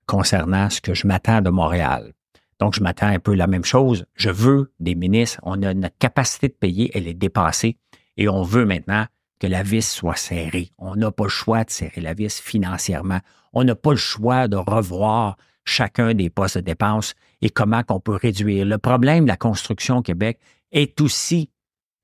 concernant 0.08 0.70
ce 0.70 0.80
que 0.80 0.94
je 0.94 1.06
m'attends 1.06 1.42
de 1.42 1.50
Montréal. 1.50 2.12
Donc, 2.58 2.74
je 2.74 2.82
m'attends 2.82 3.06
un 3.06 3.20
peu 3.20 3.34
la 3.34 3.46
même 3.46 3.64
chose. 3.64 4.06
Je 4.14 4.30
veux 4.30 4.72
des 4.80 4.96
ministres. 4.96 5.38
On 5.44 5.62
a 5.62 5.74
notre 5.74 5.96
capacité 5.98 6.48
de 6.48 6.54
payer, 6.54 6.90
elle 6.94 7.06
est 7.06 7.14
dépassée. 7.14 7.76
Et 8.16 8.28
on 8.28 8.42
veut 8.42 8.64
maintenant 8.64 9.06
que 9.38 9.46
la 9.46 9.62
vis 9.62 9.88
soit 9.88 10.16
serrée. 10.16 10.72
On 10.78 10.96
n'a 10.96 11.12
pas 11.12 11.24
le 11.24 11.28
choix 11.28 11.62
de 11.62 11.70
serrer 11.70 12.00
la 12.00 12.14
vis 12.14 12.40
financièrement. 12.40 13.20
On 13.52 13.62
n'a 13.62 13.76
pas 13.76 13.92
le 13.92 13.96
choix 13.96 14.48
de 14.48 14.56
revoir 14.56 15.36
chacun 15.64 16.14
des 16.14 16.30
postes 16.30 16.56
de 16.56 16.62
dépenses 16.62 17.14
et 17.42 17.50
comment 17.50 17.84
qu'on 17.84 18.00
peut 18.00 18.16
réduire. 18.20 18.64
Le 18.64 18.78
problème 18.78 19.24
de 19.24 19.28
la 19.28 19.36
construction 19.36 19.98
au 19.98 20.02
Québec 20.02 20.40
est 20.72 21.00
aussi, 21.00 21.50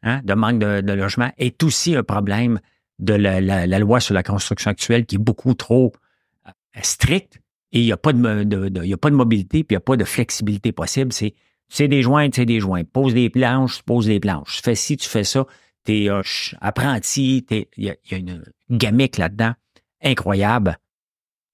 hein, 0.02 0.20
de 0.23 0.34
manque 0.34 0.61
de, 0.61 0.92
logement, 0.92 1.32
est 1.38 1.62
aussi 1.64 1.96
un 1.96 2.04
problème 2.04 2.61
de 3.00 3.14
la, 3.14 3.78
loi 3.78 3.99
sur 3.99 4.14
la 4.14 4.23
construction 4.23 4.70
actuelle 4.70 5.06
qui 5.06 5.16
est 5.16 5.18
beaucoup 5.18 5.54
trop 5.54 5.92
euh, 6.46 6.50
stricte 6.82 7.40
et 7.74 7.80
il 7.80 7.84
n'y 7.84 7.92
a, 7.92 7.96
pas 7.96 8.12
de, 8.12 8.92
a 8.92 8.96
pas 8.96 9.10
de 9.10 9.16
mobilité 9.16 9.64
puis 9.64 9.74
il 9.74 9.76
n'y 9.76 9.78
a 9.78 9.80
pas 9.80 9.96
de 9.96 10.04
flexibilité 10.04 10.72
possible. 10.72 11.12
C'est 11.12 11.34
c'est 11.68 11.88
des 11.88 12.02
joints, 12.02 12.28
c'est 12.32 12.46
des 12.46 12.60
joints. 12.60 12.84
Pose 12.84 13.14
des 13.14 13.30
planches, 13.30 13.82
pose 13.82 14.06
des 14.06 14.20
planches. 14.20 14.58
Tu 14.58 14.62
fais 14.62 14.74
ci, 14.74 14.96
tu 14.96 15.08
fais 15.08 15.24
ça. 15.24 15.44
Tu 15.84 16.04
es 16.04 16.08
euh, 16.08 16.22
apprenti. 16.60 17.44
Il 17.50 17.66
y, 17.76 17.90
a 17.90 18.16
une 18.16 18.44
gamique 18.70 19.18
là-dedans 19.18 19.54
incroyable 20.02 20.78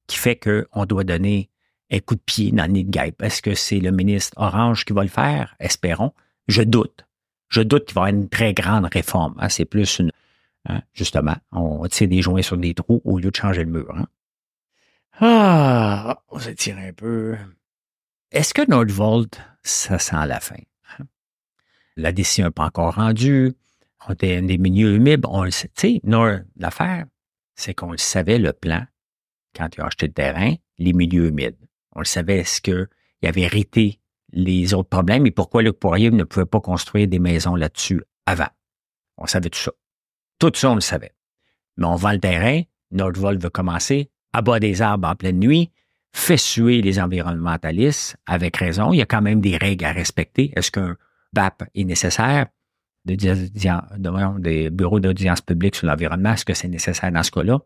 qui 0.06 0.18
fait 0.18 0.36
qu'on 0.36 0.84
doit 0.84 1.04
donner 1.04 1.48
un 1.90 2.00
coup 2.00 2.16
de 2.16 2.20
pied 2.20 2.52
dans 2.52 2.66
le 2.66 2.72
nid 2.72 2.84
de 2.84 2.90
guêpe. 2.90 3.22
Est-ce 3.22 3.40
que 3.40 3.54
c'est 3.54 3.80
le 3.80 3.92
ministre 3.92 4.34
Orange 4.36 4.84
qui 4.84 4.92
va 4.92 5.02
le 5.02 5.08
faire? 5.08 5.54
Espérons. 5.58 6.12
Je 6.48 6.62
doute. 6.62 7.06
Je 7.48 7.62
doute 7.62 7.86
qu'il 7.86 7.94
va 7.94 8.02
y 8.02 8.10
avoir 8.10 8.22
une 8.22 8.28
très 8.28 8.52
grande 8.52 8.86
réforme. 8.92 9.36
Hein. 9.38 9.48
C'est 9.48 9.64
plus 9.64 10.00
une, 10.00 10.12
hein, 10.68 10.82
justement, 10.92 11.36
on 11.52 11.86
tire 11.88 12.08
des 12.08 12.22
joints 12.22 12.42
sur 12.42 12.56
des 12.56 12.74
trous 12.74 13.00
au 13.04 13.18
lieu 13.18 13.30
de 13.30 13.36
changer 13.36 13.64
le 13.64 13.70
mur. 13.70 13.92
Hein. 13.96 14.06
Ah, 15.22 16.22
on 16.30 16.38
s'étire 16.38 16.78
un 16.78 16.94
peu. 16.94 17.36
Est-ce 18.30 18.54
que 18.54 18.66
Nordvolt, 18.66 19.38
ça 19.62 19.98
sent 19.98 20.26
la 20.26 20.40
fin? 20.40 20.56
La 21.96 22.12
décision 22.12 22.46
n'est 22.46 22.50
pas 22.52 22.64
encore 22.64 22.94
rendue. 22.94 23.52
On 24.08 24.14
était 24.14 24.40
des 24.40 24.56
milieux 24.56 24.94
humides. 24.94 25.26
On 25.28 25.44
le 25.44 25.50
sait. 25.50 25.70
Tu 25.76 26.00
sais, 26.00 26.42
l'affaire, 26.56 27.04
c'est 27.54 27.74
qu'on 27.74 27.92
le 27.92 27.98
savait, 27.98 28.38
le 28.38 28.54
plan, 28.54 28.86
quand 29.54 29.68
tu 29.68 29.82
as 29.82 29.86
acheté 29.86 30.06
le 30.06 30.14
terrain, 30.14 30.54
les 30.78 30.94
milieux 30.94 31.28
humides. 31.28 31.58
On 31.92 31.98
le 31.98 32.06
savait, 32.06 32.38
est-ce 32.38 32.62
qu'il 32.62 32.88
avait 33.22 33.42
hérité 33.42 34.00
les 34.32 34.72
autres 34.72 34.88
problèmes 34.88 35.26
et 35.26 35.30
pourquoi 35.32 35.62
Luc 35.62 35.78
Poirier 35.78 36.10
ne 36.10 36.24
pouvait 36.24 36.46
pas 36.46 36.60
construire 36.60 37.08
des 37.08 37.18
maisons 37.18 37.56
là-dessus 37.56 38.02
avant? 38.24 38.48
On 39.18 39.26
savait 39.26 39.50
tout 39.50 39.58
ça. 39.58 39.72
Tout 40.38 40.52
ça, 40.54 40.70
on 40.70 40.76
le 40.76 40.80
savait. 40.80 41.12
Mais 41.76 41.86
on 41.86 41.96
vend 41.96 42.12
le 42.12 42.20
terrain, 42.20 42.62
Nordvolt 42.90 43.42
veut 43.42 43.50
commencer, 43.50 44.10
abat 44.32 44.60
des 44.60 44.82
arbres 44.82 45.08
en 45.08 45.14
pleine 45.14 45.38
nuit, 45.38 45.70
fait 46.12 46.36
suer 46.36 46.82
les 46.82 47.00
environnementalistes 47.00 48.16
avec 48.26 48.56
raison. 48.56 48.92
Il 48.92 48.98
y 48.98 49.02
a 49.02 49.06
quand 49.06 49.22
même 49.22 49.40
des 49.40 49.56
règles 49.56 49.84
à 49.84 49.92
respecter. 49.92 50.52
Est-ce 50.56 50.70
qu'un 50.70 50.96
BAP 51.32 51.64
est 51.74 51.84
nécessaire? 51.84 52.46
des 53.06 54.70
bureaux 54.70 55.00
d'audience 55.00 55.40
publique 55.40 55.74
sur 55.74 55.86
l'environnement. 55.86 56.34
Est-ce 56.34 56.44
que 56.44 56.54
c'est 56.54 56.68
nécessaire 56.68 57.10
dans 57.10 57.22
ce 57.22 57.30
cas-là? 57.30 57.58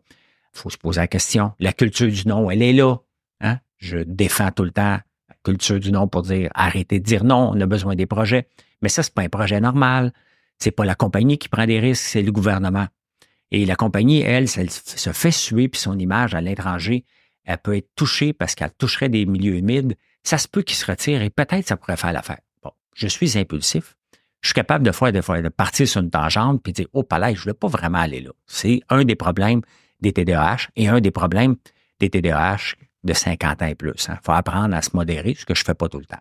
Il 0.53 0.59
faut 0.59 0.69
se 0.69 0.77
poser 0.77 1.01
la 1.01 1.07
question. 1.07 1.51
La 1.59 1.73
culture 1.73 2.07
du 2.07 2.27
non, 2.27 2.49
elle 2.49 2.61
est 2.61 2.73
là. 2.73 2.95
Hein? 3.41 3.59
Je 3.77 3.97
défends 3.97 4.51
tout 4.51 4.63
le 4.63 4.71
temps 4.71 4.99
la 5.29 5.35
culture 5.43 5.79
du 5.79 5.91
non 5.91 6.07
pour 6.07 6.21
dire 6.21 6.49
arrêtez 6.55 6.99
de 6.99 7.03
dire 7.03 7.25
non, 7.25 7.51
on 7.53 7.59
a 7.59 7.65
besoin 7.65 7.95
des 7.95 8.05
projets. 8.05 8.47
Mais 8.81 8.89
ça, 8.89 9.03
c'est 9.03 9.13
pas 9.13 9.23
un 9.23 9.29
projet 9.29 9.59
normal. 9.59 10.13
C'est 10.57 10.71
pas 10.71 10.85
la 10.85 10.95
compagnie 10.95 11.37
qui 11.37 11.49
prend 11.49 11.65
des 11.65 11.79
risques, 11.79 12.03
c'est 12.03 12.21
le 12.21 12.31
gouvernement. 12.31 12.87
Et 13.51 13.65
la 13.65 13.75
compagnie, 13.75 14.21
elle, 14.21 14.47
elle 14.57 14.71
se 14.71 15.11
fait 15.11 15.31
suer, 15.31 15.67
puis 15.67 15.79
son 15.79 15.97
image 15.97 16.33
à 16.33 16.41
l'étranger, 16.41 17.05
elle 17.43 17.59
peut 17.59 17.77
être 17.77 17.89
touchée 17.95 18.33
parce 18.33 18.55
qu'elle 18.55 18.71
toucherait 18.71 19.09
des 19.09 19.25
milieux 19.25 19.55
humides. 19.55 19.95
Ça 20.23 20.37
se 20.37 20.47
peut 20.47 20.63
qu'il 20.63 20.75
se 20.75 20.85
retire 20.85 21.21
et 21.21 21.29
peut-être 21.29 21.67
ça 21.67 21.77
pourrait 21.77 21.97
faire 21.97 22.11
l'affaire. 22.11 22.39
Bon, 22.63 22.71
je 22.95 23.07
suis 23.07 23.37
impulsif. 23.37 23.95
Je 24.41 24.49
suis 24.49 24.53
capable 24.53 24.85
de 24.85 24.91
fois, 24.91 25.11
de 25.11 25.21
fois, 25.21 25.41
de 25.41 25.49
partir 25.49 25.87
sur 25.87 26.01
une 26.01 26.09
tangente 26.09 26.61
puis 26.63 26.73
de 26.73 26.77
dire, 26.77 26.87
oh, 26.93 27.03
palais, 27.03 27.35
je 27.35 27.41
ne 27.41 27.45
veux 27.47 27.53
pas 27.53 27.67
vraiment 27.67 27.99
aller 27.99 28.21
là. 28.21 28.31
C'est 28.47 28.81
un 28.89 29.03
des 29.03 29.15
problèmes 29.15 29.61
des 30.01 30.11
TDAH 30.11 30.69
et 30.75 30.87
un 30.87 30.99
des 30.99 31.11
problèmes 31.11 31.55
des 31.99 32.09
TDAH 32.09 32.75
de 33.03 33.13
50 33.13 33.61
ans 33.61 33.67
et 33.67 33.75
plus. 33.75 33.93
Il 34.07 34.11
hein. 34.11 34.19
faut 34.23 34.31
apprendre 34.31 34.75
à 34.75 34.81
se 34.81 34.89
modérer, 34.93 35.35
ce 35.35 35.45
que 35.45 35.55
je 35.55 35.61
ne 35.61 35.65
fais 35.65 35.73
pas 35.73 35.87
tout 35.87 35.99
le 35.99 36.05
temps. 36.05 36.19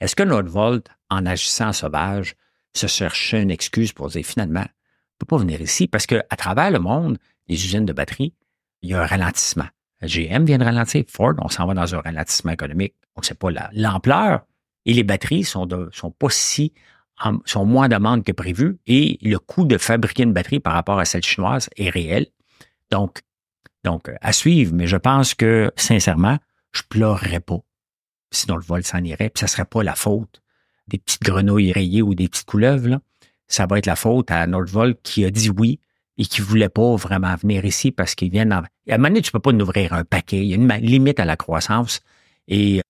Est-ce 0.00 0.14
que 0.14 0.22
Nordvolt, 0.22 0.86
en 1.10 1.26
agissant 1.26 1.72
sauvage, 1.72 2.34
se 2.74 2.86
cherchait 2.86 3.42
une 3.42 3.50
excuse 3.50 3.92
pour 3.92 4.08
dire 4.08 4.24
finalement, 4.24 4.66
ne 5.20 5.26
peut 5.26 5.36
pas 5.36 5.38
venir 5.38 5.60
ici 5.60 5.86
parce 5.86 6.06
qu'à 6.06 6.22
travers 6.36 6.70
le 6.70 6.78
monde, 6.78 7.18
les 7.48 7.54
usines 7.64 7.86
de 7.86 7.92
batterie, 7.92 8.34
il 8.82 8.90
y 8.90 8.94
a 8.94 9.02
un 9.02 9.06
ralentissement. 9.06 9.66
GM 10.02 10.44
vient 10.44 10.58
de 10.58 10.64
ralentir, 10.64 11.04
Ford, 11.08 11.34
on 11.38 11.48
s'en 11.48 11.66
va 11.66 11.74
dans 11.74 11.94
un 11.94 12.00
ralentissement 12.00 12.52
économique. 12.52 12.94
On 13.16 13.20
ne 13.20 13.24
sait 13.24 13.34
pas 13.34 13.48
l'ampleur. 13.72 14.42
Et 14.86 14.92
les 14.94 15.02
batteries 15.02 15.44
sont, 15.44 15.66
de, 15.66 15.88
sont 15.92 16.12
pas 16.12 16.30
si 16.30 16.72
sont 17.46 17.64
moins 17.64 17.86
en 17.86 17.88
demande 17.88 18.22
que 18.24 18.30
prévu 18.30 18.78
et 18.86 19.18
le 19.22 19.38
coût 19.40 19.64
de 19.64 19.76
fabriquer 19.76 20.22
une 20.22 20.32
batterie 20.32 20.60
par 20.60 20.74
rapport 20.74 21.00
à 21.00 21.04
celle 21.04 21.24
chinoise 21.24 21.68
est 21.76 21.90
réel. 21.90 22.28
Donc, 22.92 23.22
donc 23.82 24.08
à 24.20 24.32
suivre, 24.32 24.72
mais 24.72 24.86
je 24.86 24.96
pense 24.96 25.34
que 25.34 25.72
sincèrement, 25.74 26.38
je 26.70 26.82
pleurerais 26.88 27.40
pas 27.40 27.58
sinon 28.30 28.56
le 28.56 28.62
vol 28.62 28.84
s'en 28.84 29.02
irait, 29.02 29.30
puis 29.30 29.40
ça 29.40 29.46
serait 29.46 29.64
pas 29.64 29.82
la 29.82 29.94
faute 29.94 30.42
des 30.88 30.98
petites 30.98 31.22
grenouilles 31.22 31.72
rayées 31.72 32.02
ou 32.02 32.14
des 32.14 32.28
petites 32.28 32.46
couleuvres. 32.46 32.88
Là. 32.88 33.00
Ça 33.48 33.66
va 33.66 33.78
être 33.78 33.86
la 33.86 33.96
faute 33.96 34.30
à 34.30 34.46
Nordvolt 34.46 34.98
qui 35.02 35.24
a 35.24 35.30
dit 35.30 35.50
oui 35.50 35.80
et 36.18 36.24
qui 36.24 36.40
voulait 36.40 36.68
pas 36.68 36.96
vraiment 36.96 37.34
venir 37.36 37.64
ici 37.64 37.92
parce 37.92 38.14
qu'ils 38.14 38.30
viennent... 38.30 38.52
En... 38.52 38.58
À 38.58 38.94
un 38.94 38.96
moment 38.98 39.08
donné, 39.08 39.22
tu 39.22 39.32
peux 39.32 39.38
pas 39.38 39.52
nous 39.52 39.64
ouvrir 39.64 39.92
un 39.92 40.04
paquet. 40.04 40.38
Il 40.38 40.46
y 40.46 40.52
a 40.52 40.56
une 40.56 40.68
limite 40.84 41.20
à 41.20 41.24
la 41.24 41.36
croissance. 41.36 42.00
Et, 42.48 42.80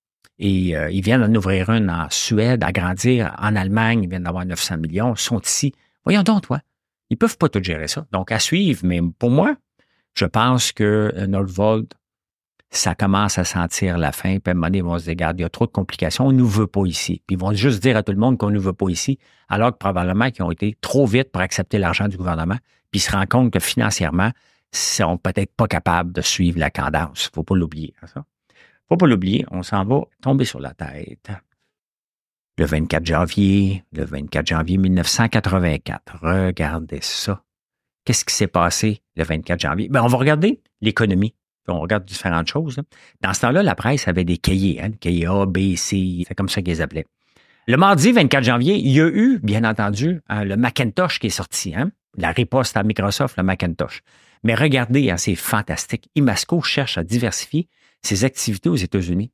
euh, 0.40 0.90
ils 0.90 1.02
viennent 1.02 1.20
d'en 1.20 1.34
ouvrir 1.34 1.68
une 1.70 1.90
en 1.90 2.08
Suède, 2.10 2.64
agrandir. 2.64 3.34
En 3.38 3.54
Allemagne, 3.54 4.04
ils 4.04 4.08
viennent 4.08 4.24
d'avoir 4.24 4.46
900 4.46 4.78
millions. 4.78 5.14
Ils 5.14 5.20
sont 5.20 5.40
ici. 5.40 5.72
Voyons 6.04 6.22
donc, 6.22 6.42
toi. 6.42 6.60
Ils 7.10 7.18
peuvent 7.18 7.36
pas 7.36 7.48
tout 7.48 7.62
gérer 7.62 7.88
ça. 7.88 8.06
Donc, 8.12 8.32
à 8.32 8.38
suivre. 8.38 8.80
Mais 8.84 9.00
pour 9.18 9.30
moi, 9.30 9.56
je 10.14 10.24
pense 10.24 10.72
que 10.72 11.12
euh, 11.14 11.26
Nordvolt 11.26 11.92
ça 12.70 12.94
commence 12.94 13.38
à 13.38 13.44
sentir 13.44 13.96
la 13.96 14.12
fin, 14.12 14.38
puis 14.38 14.50
à 14.50 14.50
un 14.50 14.54
moment 14.54 14.66
donné, 14.66 14.78
ils 14.78 14.84
vont 14.84 14.98
se 14.98 15.10
dire, 15.10 15.32
il 15.34 15.40
y 15.40 15.44
a 15.44 15.48
trop 15.48 15.66
de 15.66 15.70
complications, 15.70 16.26
on 16.26 16.32
ne 16.32 16.38
nous 16.38 16.48
veut 16.48 16.66
pas 16.66 16.84
ici. 16.84 17.22
Puis 17.26 17.36
ils 17.36 17.38
vont 17.38 17.52
juste 17.52 17.82
dire 17.82 17.96
à 17.96 18.02
tout 18.02 18.12
le 18.12 18.18
monde 18.18 18.36
qu'on 18.36 18.50
ne 18.50 18.56
nous 18.56 18.60
veut 18.60 18.74
pas 18.74 18.88
ici, 18.88 19.18
alors 19.48 19.72
que 19.72 19.78
probablement 19.78 20.30
qu'ils 20.30 20.44
ont 20.44 20.50
été 20.50 20.76
trop 20.80 21.06
vite 21.06 21.32
pour 21.32 21.40
accepter 21.40 21.78
l'argent 21.78 22.08
du 22.08 22.16
gouvernement, 22.16 22.58
puis 22.90 23.00
ils 23.00 23.02
se 23.02 23.10
rendent 23.10 23.28
compte 23.28 23.52
que 23.52 23.60
financièrement, 23.60 24.32
ils 24.72 24.78
sont 24.78 25.16
peut-être 25.16 25.54
pas 25.54 25.66
capables 25.66 26.12
de 26.12 26.20
suivre 26.20 26.58
la 26.58 26.70
cadence. 26.70 27.30
Faut 27.34 27.42
pas 27.42 27.56
l'oublier. 27.56 27.94
Hein, 28.02 28.06
ça. 28.06 28.24
Faut 28.88 28.96
pas 28.96 29.06
l'oublier, 29.06 29.46
on 29.50 29.62
s'en 29.62 29.84
va 29.84 30.02
tomber 30.22 30.44
sur 30.44 30.60
la 30.60 30.72
tête. 30.74 31.30
Le 32.58 32.64
24 32.66 33.06
janvier, 33.06 33.84
le 33.92 34.04
24 34.04 34.46
janvier 34.46 34.78
1984. 34.78 36.18
Regardez 36.20 37.00
ça. 37.00 37.42
Qu'est-ce 38.04 38.24
qui 38.24 38.34
s'est 38.34 38.46
passé 38.46 39.02
le 39.16 39.24
24 39.24 39.60
janvier? 39.60 39.88
Ben, 39.88 40.02
on 40.02 40.06
va 40.06 40.18
regarder 40.18 40.60
l'économie 40.80 41.34
on 41.70 41.80
regarde 41.80 42.04
différentes 42.04 42.48
choses. 42.48 42.80
Dans 43.20 43.34
ce 43.34 43.40
temps-là, 43.40 43.62
la 43.62 43.74
presse 43.74 44.08
avait 44.08 44.24
des 44.24 44.38
cahiers, 44.38 44.80
hein, 44.82 44.90
cahiers 45.00 45.26
A, 45.26 45.46
B, 45.46 45.76
C, 45.76 46.24
c'est 46.26 46.34
comme 46.34 46.48
ça 46.48 46.62
qu'ils 46.62 46.82
appelaient. 46.82 47.06
Le 47.66 47.76
mardi 47.76 48.12
24 48.12 48.44
janvier, 48.44 48.76
il 48.76 48.90
y 48.90 49.00
a 49.00 49.06
eu, 49.06 49.40
bien 49.42 49.64
entendu, 49.64 50.20
hein, 50.28 50.44
le 50.44 50.56
Macintosh 50.56 51.18
qui 51.18 51.26
est 51.26 51.30
sorti, 51.30 51.74
hein, 51.74 51.90
la 52.16 52.30
riposte 52.32 52.76
à 52.76 52.82
Microsoft, 52.82 53.36
le 53.36 53.42
Macintosh. 53.42 54.02
Mais 54.42 54.54
regardez, 54.54 55.12
c'est 55.18 55.34
fantastique. 55.34 56.08
Imasco 56.14 56.62
cherche 56.62 56.96
à 56.96 57.04
diversifier 57.04 57.68
ses 58.02 58.24
activités 58.24 58.68
aux 58.68 58.76
États-Unis. 58.76 59.30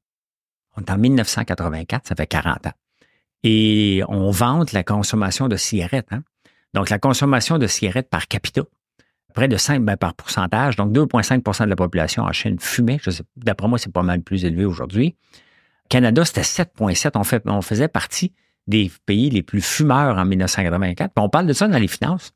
On 0.76 0.82
est 0.82 0.90
en 0.90 0.98
1984, 0.98 2.08
ça 2.08 2.14
fait 2.14 2.26
40 2.26 2.66
ans. 2.66 2.72
Et 3.42 4.02
on 4.08 4.30
vante 4.30 4.72
la 4.72 4.82
consommation 4.82 5.48
de 5.48 5.56
cigarettes. 5.56 6.08
Donc, 6.72 6.90
la 6.90 6.98
consommation 6.98 7.58
de 7.58 7.66
cigarettes 7.66 8.08
par 8.08 8.26
capita 8.26 8.62
près 9.34 9.48
de 9.48 9.56
5 9.56 9.84
ben, 9.84 9.96
par 9.96 10.14
pourcentage, 10.14 10.76
donc 10.76 10.92
2,5% 10.92 11.64
de 11.64 11.70
la 11.70 11.76
population 11.76 12.22
en 12.22 12.32
Chine 12.32 12.58
fumait. 12.58 12.98
D'après 13.36 13.68
moi, 13.68 13.78
c'est 13.78 13.92
pas 13.92 14.02
mal 14.02 14.22
plus 14.22 14.44
élevé 14.44 14.64
aujourd'hui. 14.64 15.16
Canada, 15.90 16.24
c'était 16.24 16.42
7,7. 16.42 17.10
On, 17.46 17.52
on 17.52 17.60
faisait 17.60 17.88
partie 17.88 18.32
des 18.66 18.90
pays 19.04 19.28
les 19.28 19.42
plus 19.42 19.60
fumeurs 19.60 20.16
en 20.16 20.24
1984. 20.24 21.12
Puis 21.14 21.22
on 21.22 21.28
parle 21.28 21.46
de 21.46 21.52
ça 21.52 21.68
dans 21.68 21.78
les 21.78 21.88
finances. 21.88 22.32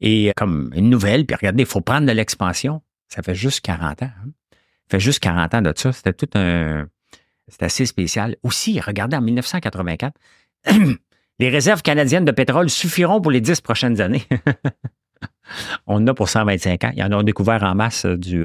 Et 0.00 0.32
comme 0.36 0.70
une 0.74 0.88
nouvelle, 0.88 1.26
puis 1.26 1.36
regardez, 1.36 1.64
il 1.64 1.68
faut 1.68 1.82
prendre 1.82 2.06
de 2.06 2.12
l'expansion. 2.12 2.80
Ça 3.08 3.22
fait 3.22 3.34
juste 3.34 3.60
40 3.60 4.02
ans. 4.02 4.06
Hein. 4.06 4.30
Ça 4.52 4.96
fait 4.96 5.00
juste 5.00 5.18
40 5.18 5.54
ans 5.54 5.62
de 5.62 5.72
ça. 5.76 5.92
C'était 5.92 6.14
tout 6.14 6.30
un... 6.38 6.86
C'était 7.48 7.66
assez 7.66 7.84
spécial. 7.84 8.36
Aussi, 8.44 8.80
regardez, 8.80 9.16
en 9.16 9.20
1984, 9.20 10.16
les 11.40 11.48
réserves 11.48 11.82
canadiennes 11.82 12.24
de 12.24 12.30
pétrole 12.30 12.70
suffiront 12.70 13.20
pour 13.20 13.32
les 13.32 13.40
10 13.40 13.60
prochaines 13.60 14.00
années. 14.00 14.22
on 15.86 15.96
en 15.96 16.06
a 16.06 16.14
pour 16.14 16.28
125 16.28 16.84
ans. 16.84 16.92
Ils 16.96 17.02
en 17.02 17.12
ont 17.12 17.22
découvert 17.22 17.62
en 17.62 17.74
masse 17.74 18.04
euh, 18.04 18.16
du, 18.16 18.44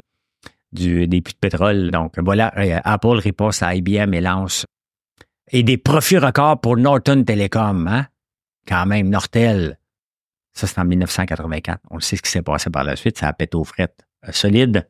du, 0.72 1.06
des 1.06 1.20
puits 1.20 1.34
de 1.34 1.38
pétrole. 1.38 1.90
Donc 1.90 2.18
voilà, 2.18 2.52
euh, 2.58 2.80
Apple 2.84 3.18
riposte 3.18 3.62
à 3.62 3.74
IBM 3.74 4.14
et 4.14 4.20
lance. 4.20 4.64
Et 5.52 5.62
des 5.62 5.78
profits 5.78 6.18
records 6.18 6.60
pour 6.60 6.76
Norton 6.76 7.22
Telecom, 7.24 7.86
hein? 7.86 8.06
Quand 8.66 8.86
même, 8.86 9.08
Nortel. 9.08 9.78
Ça, 10.52 10.66
c'est 10.66 10.80
en 10.80 10.84
1984. 10.84 11.80
On 11.90 12.00
sait 12.00 12.16
ce 12.16 12.22
qui 12.22 12.30
s'est 12.30 12.42
passé 12.42 12.70
par 12.70 12.82
la 12.82 12.96
suite. 12.96 13.18
Ça 13.18 13.28
a 13.28 13.32
pété 13.32 13.56
aux 13.56 13.64
frettes 13.64 14.04
euh, 14.26 14.32
solide. 14.32 14.88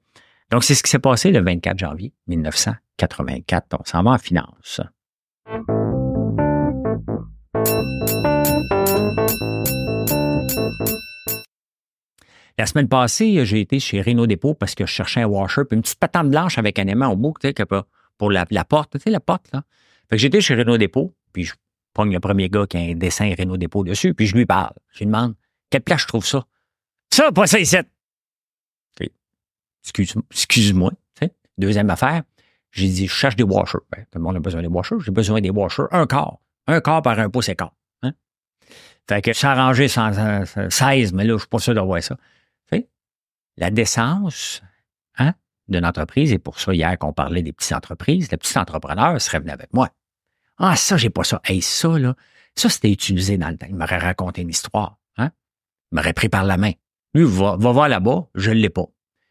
Donc, 0.50 0.64
c'est 0.64 0.74
ce 0.74 0.82
qui 0.82 0.90
s'est 0.90 0.98
passé 0.98 1.30
le 1.30 1.42
24 1.42 1.78
janvier 1.78 2.14
1984. 2.28 3.76
On 3.78 3.84
s'en 3.84 4.02
va 4.02 4.12
en 4.12 4.18
finance. 4.18 4.80
La 12.58 12.64
semaine 12.64 12.88
passée, 12.88 13.44
j'ai 13.44 13.60
été 13.60 13.78
chez 13.80 14.00
Renault 14.00 14.26
Dépôt 14.26 14.54
parce 14.54 14.74
que 14.74 14.86
je 14.86 14.90
cherchais 14.90 15.20
un 15.20 15.26
washer, 15.26 15.64
puis 15.64 15.76
une 15.76 15.82
petite 15.82 15.98
patente 15.98 16.30
blanche 16.30 16.56
avec 16.56 16.78
un 16.78 16.86
aimant 16.86 17.08
au 17.08 17.16
bout, 17.16 17.34
tu 17.38 17.48
sais, 17.48 17.66
pour 18.16 18.30
la, 18.30 18.46
porte, 18.64 18.92
tu 18.92 19.00
sais, 19.00 19.10
la 19.10 19.20
porte, 19.20 19.52
là. 19.52 19.62
Fait 20.08 20.16
que 20.16 20.22
j'étais 20.22 20.40
chez 20.40 20.54
Renault 20.54 20.78
Dépôt, 20.78 21.14
puis 21.32 21.44
je 21.44 21.54
prends 21.92 22.04
le 22.04 22.20
premier 22.20 22.48
gars 22.48 22.66
qui 22.66 22.78
a 22.78 22.80
un 22.80 22.94
dessin 22.94 23.34
Renault 23.38 23.58
Dépôt 23.58 23.84
dessus, 23.84 24.14
puis 24.14 24.26
je 24.26 24.34
lui 24.34 24.46
parle. 24.46 24.72
Je 24.92 25.00
lui 25.00 25.06
demande, 25.06 25.34
quelle 25.68 25.82
place 25.82 26.02
je 26.02 26.06
trouve 26.06 26.24
ça? 26.24 26.46
Ça, 27.12 27.30
pas 27.30 27.46
ça 27.46 27.58
ici! 27.58 27.76
Excuse-moi, 30.30 30.92
sais. 31.18 31.32
Deuxième 31.58 31.90
affaire, 31.90 32.22
j'ai 32.72 32.88
dit, 32.88 33.06
je 33.06 33.12
cherche 33.12 33.36
des 33.36 33.44
washers. 33.44 33.78
Ben, 33.90 34.04
tout 34.10 34.18
le 34.18 34.24
monde 34.24 34.36
a 34.36 34.40
besoin 34.40 34.62
des 34.62 34.68
washers. 34.68 34.96
J'ai 35.00 35.12
besoin 35.12 35.40
des 35.40 35.50
washers. 35.50 35.84
Un 35.92 36.06
quart. 36.06 36.38
Un 36.66 36.80
quart 36.80 37.02
par 37.02 37.18
un 37.20 37.30
pouce 37.30 37.48
et 37.48 37.54
quart. 37.54 37.72
Hein? 38.02 38.12
Fait 39.08 39.22
que 39.22 39.32
ça 39.32 39.52
arrangé 39.52 39.86
16, 39.86 41.12
mais 41.12 41.24
là, 41.24 41.34
je 41.34 41.38
suis 41.38 41.48
pas 41.48 41.58
sûr 41.58 41.74
d'avoir 41.74 42.02
ça 42.02 42.16
la 43.56 43.70
décence 43.70 44.62
hein, 45.18 45.34
d'une 45.68 45.84
entreprise, 45.84 46.32
et 46.32 46.38
pour 46.38 46.60
ça, 46.60 46.74
hier 46.74 46.98
qu'on 46.98 47.12
parlait 47.12 47.42
des 47.42 47.52
petites 47.52 47.72
entreprises, 47.72 48.30
le 48.30 48.36
petit 48.36 48.58
entrepreneur 48.58 49.20
serait 49.20 49.40
venu 49.40 49.50
avec 49.50 49.72
moi. 49.72 49.90
Ah, 50.58 50.76
ça, 50.76 50.96
j'ai 50.96 51.10
pas 51.10 51.24
ça. 51.24 51.40
Hey, 51.44 51.62
ça, 51.62 51.98
là, 51.98 52.14
ça, 52.54 52.68
c'était 52.68 52.90
utilisé 52.90 53.36
dans 53.36 53.50
le 53.50 53.58
temps. 53.58 53.66
Il 53.68 53.76
m'aurait 53.76 53.98
raconté 53.98 54.42
une 54.42 54.48
histoire. 54.48 54.98
Hein? 55.18 55.30
Il 55.92 55.96
m'aurait 55.96 56.14
pris 56.14 56.28
par 56.28 56.44
la 56.44 56.56
main. 56.56 56.72
Lui, 57.14 57.24
va, 57.24 57.56
va 57.56 57.72
voir 57.72 57.88
là-bas, 57.88 58.28
je 58.34 58.50
ne 58.50 58.56
l'ai 58.56 58.70
pas. 58.70 58.86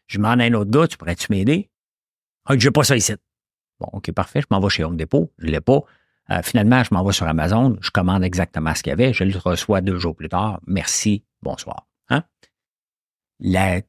Je 0.06 0.18
demande 0.18 0.40
à 0.40 0.44
un 0.44 0.52
autre 0.54 0.70
gars, 0.70 0.86
tu 0.86 0.96
pourrais-tu 0.96 1.26
m'aider? 1.30 1.70
Ah, 2.44 2.56
j'ai 2.56 2.70
pas 2.70 2.84
ça 2.84 2.96
ici. 2.96 3.14
Bon, 3.80 3.88
OK, 3.92 4.10
parfait, 4.12 4.40
je 4.40 4.46
m'en 4.50 4.60
vais 4.60 4.70
chez 4.70 4.84
Home 4.84 4.96
Depot, 4.96 5.32
je 5.38 5.46
l'ai 5.46 5.60
pas. 5.60 5.80
Euh, 6.30 6.42
finalement, 6.42 6.82
je 6.82 6.92
m'en 6.92 7.04
vais 7.04 7.12
sur 7.12 7.26
Amazon, 7.26 7.76
je 7.80 7.90
commande 7.90 8.24
exactement 8.24 8.74
ce 8.74 8.82
qu'il 8.82 8.90
y 8.90 8.92
avait, 8.92 9.12
je 9.12 9.24
le 9.24 9.36
reçois 9.38 9.80
deux 9.80 9.98
jours 9.98 10.16
plus 10.16 10.28
tard. 10.28 10.60
Merci, 10.66 11.24
bonsoir. 11.42 11.86
Hein? 12.08 12.22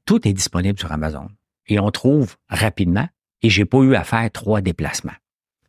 Tout 0.06 0.28
est 0.28 0.34
disponible 0.34 0.80
sur 0.80 0.92
Amazon 0.92 1.28
et 1.68 1.80
on 1.80 1.92
trouve 1.92 2.36
rapidement 2.50 3.08
et 3.42 3.50
j'ai 3.50 3.66
pas 3.66 3.80
eu 3.80 3.96
à 3.96 4.04
faire 4.04 4.30
trois 4.32 4.62
déplacements. 4.62 5.14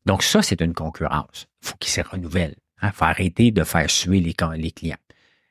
Donc 0.07 0.23
ça, 0.23 0.43
c'est 0.43 0.61
une 0.61 0.75
concurrence. 0.75 1.49
Il 1.63 1.69
faut 1.69 1.77
qu'ils 1.79 1.93
se 1.93 2.01
renouvellent. 2.01 2.57
Il 2.83 2.87
hein. 2.87 2.93
faut 2.95 3.05
arrêter 3.05 3.51
de 3.51 3.65
faire 3.65 3.91
suer 3.91 4.21
les, 4.21 4.33
clients. 4.71 4.97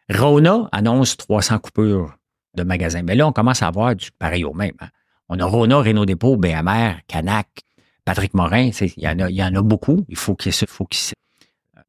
Rona 0.10 0.68
annonce 0.72 1.18
300 1.18 1.60
coupures 1.60 2.16
de 2.56 2.64
magasins. 2.64 3.04
Mais 3.04 3.16
là, 3.16 3.28
on 3.28 3.32
commence 3.32 3.62
à 3.62 3.68
avoir 3.68 3.96
du 3.96 4.10
pareil 4.12 4.46
au 4.46 4.54
même. 4.54 4.74
Hein. 4.80 4.90
On 5.30 5.40
a 5.40 5.46
Rona, 5.46 5.78
Renault 5.78 6.06
Dépôt, 6.06 6.38
BMR, 6.38 7.02
Canac, 7.08 7.48
Patrick 8.06 8.34
Morin. 8.34 8.72
Il 8.82 8.94
y, 8.98 9.44
en 9.44 9.56
a, 9.56 9.62
beaucoup. 9.62 10.06
Il 10.08 10.16
faut 10.16 10.36
qu'ils 10.36 10.54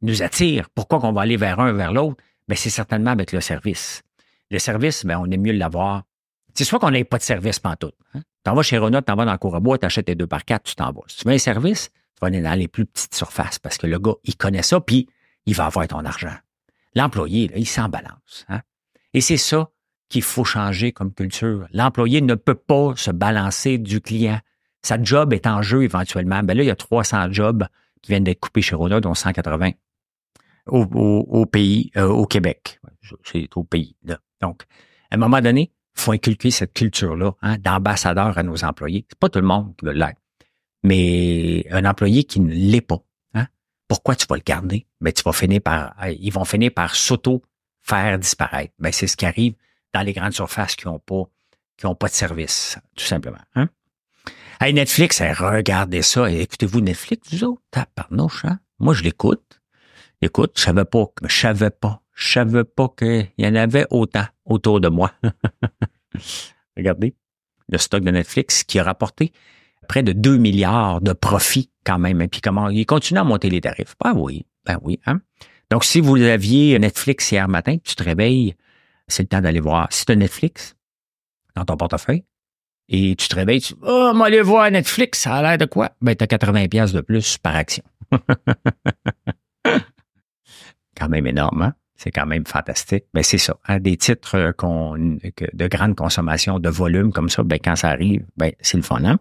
nous 0.03 0.23
attirent. 0.23 0.69
Pourquoi 0.75 1.01
qu'on 1.01 1.13
va 1.13 1.23
aller 1.23 1.37
vers 1.37 1.61
un, 1.61 1.73
vers 1.73 1.93
l'autre? 1.93 2.17
Mais 2.49 2.57
c'est 2.57 2.71
certainement 2.71 3.13
avec 3.13 3.33
le 3.33 3.41
service. 3.41 4.03
Le 4.51 4.59
service, 4.59 5.07
ben, 5.07 5.19
on 5.19 5.31
aime 5.31 5.43
mieux 5.43 5.53
l'avoir. 5.53 6.03
C'est 6.59 6.65
soit 6.65 6.81
qu'on 6.81 6.91
n'ait 6.91 7.05
pas 7.05 7.19
de 7.19 7.23
service 7.23 7.61
pantoute. 7.61 7.95
Hein? 8.15 8.23
T'en 8.43 8.53
vas 8.53 8.63
chez 8.63 8.79
Renault, 8.79 9.01
t'en 9.03 9.15
vas 9.15 9.25
dans 9.25 9.31
le 9.31 9.39
cours 9.39 9.55
à 9.55 9.61
bois, 9.61 9.79
t'achètes 9.79 10.07
tes 10.07 10.17
deux 10.17 10.27
par 10.27 10.45
quatre, 10.45 10.65
tu 10.65 10.75
t'en 10.75 10.91
vas. 10.91 11.03
Si 11.07 11.19
tu 11.19 11.29
veux 11.29 11.33
un 11.33 11.39
service, 11.39 11.91
tu 11.93 12.21
vas 12.21 12.27
aller 12.27 12.41
dans 12.41 12.59
les 12.59 12.67
plus 12.67 12.85
petites 12.85 13.15
surfaces 13.15 13.61
parce 13.61 13.79
que 13.79 13.87
le 13.87 13.97
gars, 14.01 14.15
il 14.25 14.35
connaît 14.35 14.65
ça, 14.65 14.81
puis 14.81 15.09
il 15.47 15.55
va 15.55 15.67
avoir 15.67 15.87
ton 15.87 16.05
argent. 16.05 16.35
L'employé, 16.97 17.49
il 17.55 17.65
s'en 17.65 17.89
balance. 17.89 18.45
Hein? 18.49 18.63
Et 19.15 19.21
c'est 19.21 19.37
ça 19.37 19.71
qu'il 20.09 20.23
faut 20.23 20.43
changer 20.43 20.91
comme 20.91 21.15
culture. 21.15 21.69
L'employé 21.71 22.23
ne 22.23 22.35
peut 22.35 22.57
pas 22.57 22.93
se 22.97 23.13
balancer 23.13 23.79
du 23.79 24.01
client. 24.01 24.41
Sa 24.83 25.01
job 25.01 25.33
est 25.33 25.47
en 25.47 25.63
jeu 25.63 25.85
éventuellement. 25.85 26.43
Ben 26.43 26.57
là, 26.57 26.65
il 26.65 26.67
y 26.67 26.73
a 26.73 26.75
300 26.75 27.31
jobs 27.31 27.69
qui 28.03 28.11
viennent 28.11 28.25
d'être 28.25 28.41
coupés 28.41 28.63
chez 28.63 28.75
Renault, 28.75 28.99
dont 28.99 29.15
180 29.15 29.71
au, 30.67 31.47
pays, 31.47 31.93
euh, 31.97 32.09
au 32.09 32.27
Québec. 32.27 32.81
C'est 33.23 33.49
au 33.55 33.63
pays. 33.63 33.95
Là. 34.03 34.19
Donc, 34.43 34.65
à 35.13 35.15
un 35.15 35.19
moment 35.19 35.41
donné, 35.41 35.71
faut 36.01 36.13
inculquer 36.13 36.51
cette 36.51 36.73
culture-là 36.73 37.33
hein, 37.43 37.59
d'ambassadeur 37.59 38.37
à 38.39 38.43
nos 38.43 38.65
employés. 38.65 39.05
C'est 39.09 39.19
pas 39.19 39.29
tout 39.29 39.41
le 39.41 39.47
monde 39.47 39.75
qui 39.77 39.87
veut 39.87 39.93
l'être. 39.93 40.21
Mais 40.83 41.67
un 41.71 41.85
employé 41.85 42.25
qui 42.25 42.41
ne 42.41 42.53
l'est 42.53 42.81
pas, 42.81 43.03
hein, 43.35 43.47
pourquoi 43.89 44.15
tu 44.15 44.27
vas 44.29 44.37
le 44.37 44.43
garder? 44.45 44.87
Ben, 45.01 45.13
tu 45.13 45.23
vas 45.23 45.33
finir 45.33 45.61
par, 45.61 45.95
ils 46.09 46.33
vont 46.33 46.45
finir 46.45 46.71
par 46.75 46.95
s'auto 46.95 47.43
faire 47.81 48.19
disparaître. 48.19 48.73
Ben, 48.79 48.93
c'est 48.93 49.07
ce 49.07 49.17
qui 49.17 49.27
arrive 49.27 49.55
dans 49.93 50.03
les 50.03 50.13
grandes 50.13 50.33
surfaces 50.33 50.77
qui 50.77 50.87
n'ont 50.87 50.99
pas, 50.99 51.25
qui 51.77 51.87
ont 51.87 51.95
pas 51.95 52.09
de 52.09 52.13
service, 52.13 52.79
tout 52.97 53.05
simplement. 53.05 53.39
Hein? 53.55 53.69
Hey, 54.61 54.75
Netflix, 54.75 55.21
regardez 55.21 56.03
ça. 56.03 56.31
Écoutez-vous 56.31 56.81
Netflix, 56.81 57.33
vous 57.33 57.45
autres? 57.45 57.63
Tabarnouche, 57.71 58.45
hein? 58.45 58.59
Moi, 58.79 58.95
je 58.95 59.03
l'écoute. 59.03 59.61
Écoute, 60.21 60.53
je 60.57 60.63
savais 60.63 60.85
pas, 60.85 61.07
je 61.25 61.41
savais 61.41 61.71
pas, 61.71 62.03
je 62.19 62.33
savais 62.33 62.65
pas 62.65 62.89
qu'il 62.99 63.29
y 63.39 63.47
en 63.47 63.55
avait 63.55 63.87
autant 63.91 64.25
autour 64.45 64.81
de 64.81 64.89
moi. 64.89 65.13
Regardez, 66.77 67.15
le 67.69 67.79
stock 67.79 68.03
de 68.03 68.11
Netflix 68.11 68.65
qui 68.65 68.81
a 68.81 68.83
rapporté 68.83 69.33
près 69.89 70.03
de 70.03 70.11
2 70.11 70.37
milliards 70.37 71.01
de 71.01 71.13
profits 71.13 71.71
quand 71.85 72.01
même. 72.01 72.21
Et 72.21 72.27
puis 72.27 72.41
comment 72.41 72.71
il 72.71 72.85
continue 72.87 73.21
à 73.21 73.25
monter 73.25 73.49
les 73.51 73.61
tarifs. 73.61 73.95
Ben 74.03 74.15
oui, 74.17 74.45
ben 74.67 74.81
oui. 74.83 74.99
Hein? 75.07 75.21
Donc, 75.71 75.85
si 75.85 76.01
vous 76.01 76.17
aviez 76.21 76.77
Netflix 76.81 77.31
hier 77.31 77.47
matin, 77.47 77.77
tu 77.85 77.95
te 77.95 78.03
réveilles, 78.03 78.57
c'est 79.07 79.23
le 79.23 79.29
temps 79.29 79.41
d'aller 79.41 79.61
voir. 79.61 79.87
Si 79.91 80.05
tu 80.05 80.11
as 80.11 80.17
Netflix 80.17 80.75
dans 81.55 81.65
ton 81.65 81.77
portefeuille, 81.77 82.25
et 82.89 83.15
tu 83.15 83.29
te 83.29 83.35
réveilles, 83.37 83.61
tu 83.61 83.75
oh, 83.83 84.13
moi, 84.13 84.27
aller 84.27 84.43
voir 84.43 84.69
Netflix, 84.73 85.21
ça 85.21 85.37
a 85.37 85.43
l'air 85.43 85.59
de 85.59 85.67
quoi? 85.67 85.93
Ben, 86.01 86.17
tu 86.17 86.25
as 86.25 86.27
80 86.27 86.67
pièces 86.67 86.93
de 86.93 87.01
plus 87.01 87.39
par 87.39 87.55
action. 87.55 87.85
quand 90.97 91.09
même 91.09 91.27
énorme, 91.29 91.63
hein? 91.63 91.75
C'est 91.99 92.13
quand 92.13 92.27
même 92.27 92.47
fantastique. 92.47 93.07
Ben, 93.13 93.25
c'est 93.25 93.39
ça. 93.39 93.59
Hein? 93.67 93.81
Des 93.81 93.97
titres 93.97 94.37
euh, 94.37 94.53
qu'on, 94.53 94.97
de 94.97 95.67
grande 95.67 95.97
consommation, 95.97 96.61
de 96.61 96.69
volume 96.69 97.13
comme 97.13 97.29
ça, 97.29 97.43
ben, 97.43 97.59
quand 97.63 97.75
ça 97.75 97.89
arrive, 97.89 98.25
ben, 98.37 98.53
c'est 98.61 98.77
le 98.77 98.85
fun, 98.85 99.05
hein? 99.05 99.19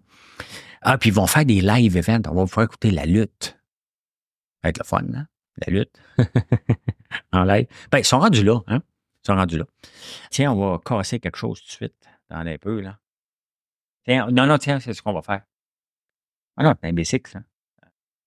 Ah, 0.83 0.99
puis 0.99 1.09
ils 1.09 1.13
vont 1.13 1.25
faire 1.25 1.43
des 1.43 1.59
live 1.59 1.97
events. 1.97 2.29
On 2.29 2.35
va 2.35 2.45
pouvoir 2.45 2.65
écouter 2.65 2.91
la 2.91 3.05
lutte. 3.05 3.57
Ça 4.57 4.59
va 4.63 4.69
être 4.69 4.77
le 4.77 4.83
fun, 4.83 5.03
hein? 5.15 5.25
La 5.65 5.73
lutte. 5.73 5.99
en 7.33 7.43
live. 7.45 7.65
Ben, 7.91 7.97
ils 7.97 8.05
sont 8.05 8.19
rendus 8.19 8.43
là, 8.43 8.61
hein? 8.67 8.83
Ils 9.23 9.25
sont 9.25 9.35
rendus 9.35 9.57
là. 9.57 9.65
Tiens, 10.29 10.51
on 10.51 10.69
va 10.69 10.77
casser 10.77 11.19
quelque 11.19 11.37
chose 11.37 11.59
tout 11.61 11.67
de 11.67 11.71
suite, 11.71 11.95
dans 12.29 12.37
un 12.37 12.57
peu, 12.59 12.79
là. 12.79 12.99
Tiens, 14.05 14.27
non, 14.31 14.45
non, 14.45 14.59
tiens, 14.59 14.79
c'est 14.79 14.93
ce 14.93 15.01
qu'on 15.01 15.13
va 15.13 15.23
faire. 15.23 15.41
Ah 16.57 16.63
non, 16.63 16.75
c'est 16.79 16.89
un 16.89 16.93
B6, 16.93 17.27
ça. 17.27 17.39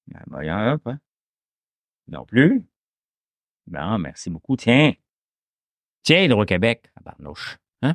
Ben, 0.08 0.48
hein? 0.48 0.98
Non 2.08 2.24
plus. 2.24 2.66
Bon, 3.70 3.98
merci 3.98 4.30
beaucoup. 4.30 4.56
Tiens. 4.56 4.92
Tiens, 6.02 6.22
Hydro-Québec. 6.24 6.90
Ah, 7.06 7.14
hein? 7.82 7.94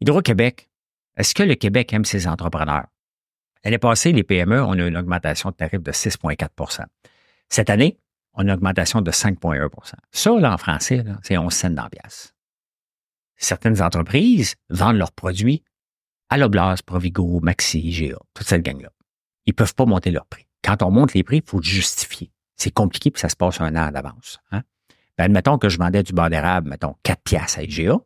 Hydro-Québec. 0.00 0.68
Est-ce 1.16 1.34
que 1.34 1.44
le 1.44 1.54
Québec 1.54 1.92
aime 1.92 2.04
ses 2.04 2.26
entrepreneurs? 2.26 2.86
L'année 3.64 3.78
passée, 3.78 4.12
les 4.12 4.24
PME, 4.24 4.62
ont 4.62 4.74
eu 4.74 4.86
une 4.86 4.96
augmentation 4.96 5.50
de 5.50 5.54
tarif 5.54 5.80
de 5.80 5.92
6,4% 5.92 6.84
Cette 7.48 7.70
année, 7.70 7.98
on 8.32 8.40
a 8.40 8.42
une 8.42 8.50
augmentation 8.50 9.00
de 9.00 9.10
5,1% 9.10 9.94
Ça, 10.10 10.30
là, 10.38 10.52
en 10.52 10.58
français, 10.58 11.04
c'est 11.22 11.38
11 11.38 11.52
cents 11.52 11.70
dans 11.70 11.88
pièce. 11.88 12.34
Certaines 13.36 13.80
entreprises 13.80 14.56
vendent 14.68 14.96
leurs 14.96 15.12
produits 15.12 15.62
à 16.28 16.38
l'Oblast, 16.38 16.82
Provigo, 16.82 17.40
Maxi, 17.40 17.78
IGA, 17.78 18.16
toute 18.34 18.46
cette 18.46 18.62
gang-là. 18.62 18.90
Ils 19.46 19.50
ne 19.50 19.54
peuvent 19.54 19.74
pas 19.74 19.86
monter 19.86 20.10
leurs 20.10 20.26
prix. 20.26 20.46
Quand 20.64 20.82
on 20.82 20.90
monte 20.90 21.14
les 21.14 21.22
prix, 21.22 21.36
il 21.36 21.48
faut 21.48 21.62
justifier. 21.62 22.32
C'est 22.56 22.72
compliqué, 22.72 23.10
puis 23.10 23.20
ça 23.20 23.28
se 23.28 23.36
passe 23.36 23.60
un 23.60 23.76
an 23.76 23.90
d'avance. 23.92 24.38
Hein? 24.50 24.62
Ben, 25.18 25.24
admettons 25.24 25.58
que 25.58 25.68
je 25.68 25.78
vendais 25.78 26.02
du 26.02 26.12
beurre 26.12 26.30
d'érable, 26.30 26.70
mettons, 26.70 26.96
4 27.02 27.22
piastres 27.22 27.58
à 27.58 27.62
IGA. 27.62 27.98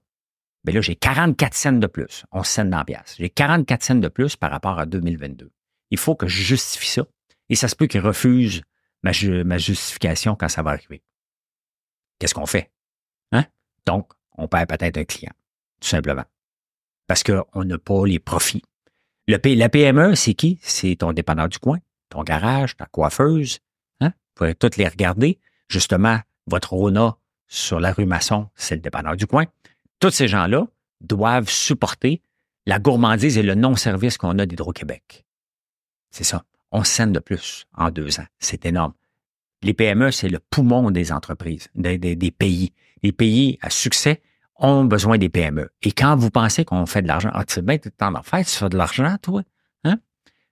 Mais 0.65 0.73
ben 0.73 0.75
là, 0.75 0.81
j'ai 0.81 0.97
44 0.97 1.55
cents 1.55 1.73
de 1.73 1.87
plus. 1.87 2.25
On 2.33 2.43
cents 2.43 2.65
dans 2.65 2.85
pièce. 2.85 3.15
J'ai 3.19 3.31
44 3.31 3.83
cents 3.83 3.95
de 3.95 4.09
plus 4.09 4.37
par 4.37 4.51
rapport 4.51 4.79
à 4.79 4.87
2022. 4.87 5.51
Il 5.91 5.99
faut 5.99 6.15
que 6.15 6.27
je 6.27 6.43
justifie 6.43 6.89
ça. 6.89 7.07
Et 7.49 7.55
ça 7.55 7.69
se 7.69 7.77
peut 7.77 7.87
qu'ils 7.87 8.01
refusent 8.01 8.63
ma, 9.03 9.13
ma, 9.45 9.59
justification 9.59 10.35
quand 10.35 10.49
ça 10.49 10.63
va 10.63 10.73
arriver. 10.73 11.03
Qu'est-ce 12.19 12.35
qu'on 12.35 12.47
fait? 12.47 12.71
Hein? 13.33 13.45
Donc, 13.87 14.13
on 14.37 14.49
perd 14.49 14.69
peut-être 14.69 14.99
un 14.99 15.05
client, 15.05 15.33
tout 15.81 15.89
simplement. 15.89 16.25
Parce 17.07 17.23
qu'on 17.23 17.65
n'a 17.65 17.79
pas 17.79 18.07
les 18.07 18.19
profits. 18.19 18.63
Le, 19.27 19.39
la 19.55 19.69
PME, 19.69 20.15
c'est 20.15 20.35
qui? 20.35 20.59
C'est 20.63 20.97
ton 20.97 21.13
dépendant 21.13 21.49
du 21.49 21.59
coin, 21.59 21.79
ton 22.11 22.23
garage, 22.23 22.77
ta 22.77 22.87
coiffeuse. 22.87 23.61
Hein? 24.01 24.09
Vous 24.09 24.33
pourrez 24.35 24.55
toutes 24.55 24.77
les 24.77 24.89
regarder. 24.89 25.39
Justement, 25.69 26.21
votre 26.49 26.73
Rona 26.73 27.17
sur 27.47 27.81
la 27.81 27.93
rue 27.93 28.07
Masson, 28.07 28.49
c'est 28.55 28.75
le 28.75 28.81
dépanneur 28.81 29.17
du 29.17 29.27
coin. 29.27 29.47
Tous 30.01 30.11
ces 30.11 30.29
gens-là 30.29 30.67
doivent 31.01 31.49
supporter 31.49 32.23
la 32.67 32.79
gourmandise 32.79 33.39
et 33.39 33.43
le 33.43 33.55
non-service 33.55 34.19
qu'on 34.19 34.39
a 34.39 34.47
d'Hydro-Québec. 34.47 35.25
C'est 36.11 36.25
ça. 36.25 36.45
On 36.71 36.85
scène 36.85 37.13
de 37.13 37.19
plus 37.19 37.67
en 37.75 37.91
deux 37.91 38.21
ans. 38.21 38.27
C'est 38.39 38.67
énorme. 38.67 38.93
Les 39.63 39.75
PME, 39.75 40.11
c'est 40.11 40.29
le 40.29 40.39
poumon 40.39 40.91
des 40.91 41.11
entreprises, 41.11 41.69
des, 41.75 41.99
pays. 42.31 42.73
Les 43.03 43.13
pays 43.13 43.59
à 43.63 43.71
succès 43.71 44.23
ont 44.57 44.85
besoin 44.85 45.19
des 45.19 45.29
PME. 45.29 45.71
Et 45.83 45.93
quand 45.93 46.17
vous 46.17 46.31
pensez 46.31 46.65
qu'on 46.65 46.87
fait 46.87 47.03
de 47.03 47.09
l'argent, 47.09 47.31
ah, 47.33 47.45
tu 47.45 47.55
sais 47.55 47.63
bien, 47.63 47.79
tu 47.79 47.91
en 48.01 48.23
fait, 48.23 48.45
tu 48.45 48.51
fais 48.51 48.69
de 48.69 48.77
l'argent, 48.77 49.17
toi? 49.23 49.43
Hein? 49.85 49.97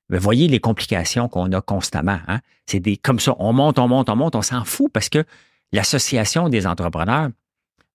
Mais 0.09 0.19
voyez 0.19 0.49
les 0.49 0.61
complications 0.61 1.29
qu'on 1.29 1.53
a 1.53 1.61
constamment. 1.61 2.19
Hein? 2.27 2.41
C'est 2.67 2.81
des 2.81 2.97
comme 2.97 3.21
ça, 3.21 3.35
on 3.39 3.53
monte, 3.53 3.79
on 3.79 3.89
monte, 3.89 4.09
on 4.09 4.17
monte, 4.17 4.35
on 4.35 4.43
s'en 4.43 4.65
fout 4.65 4.91
parce 4.93 5.09
que 5.09 5.25
l'association 5.73 6.49
des 6.49 6.67
entrepreneurs 6.67 7.31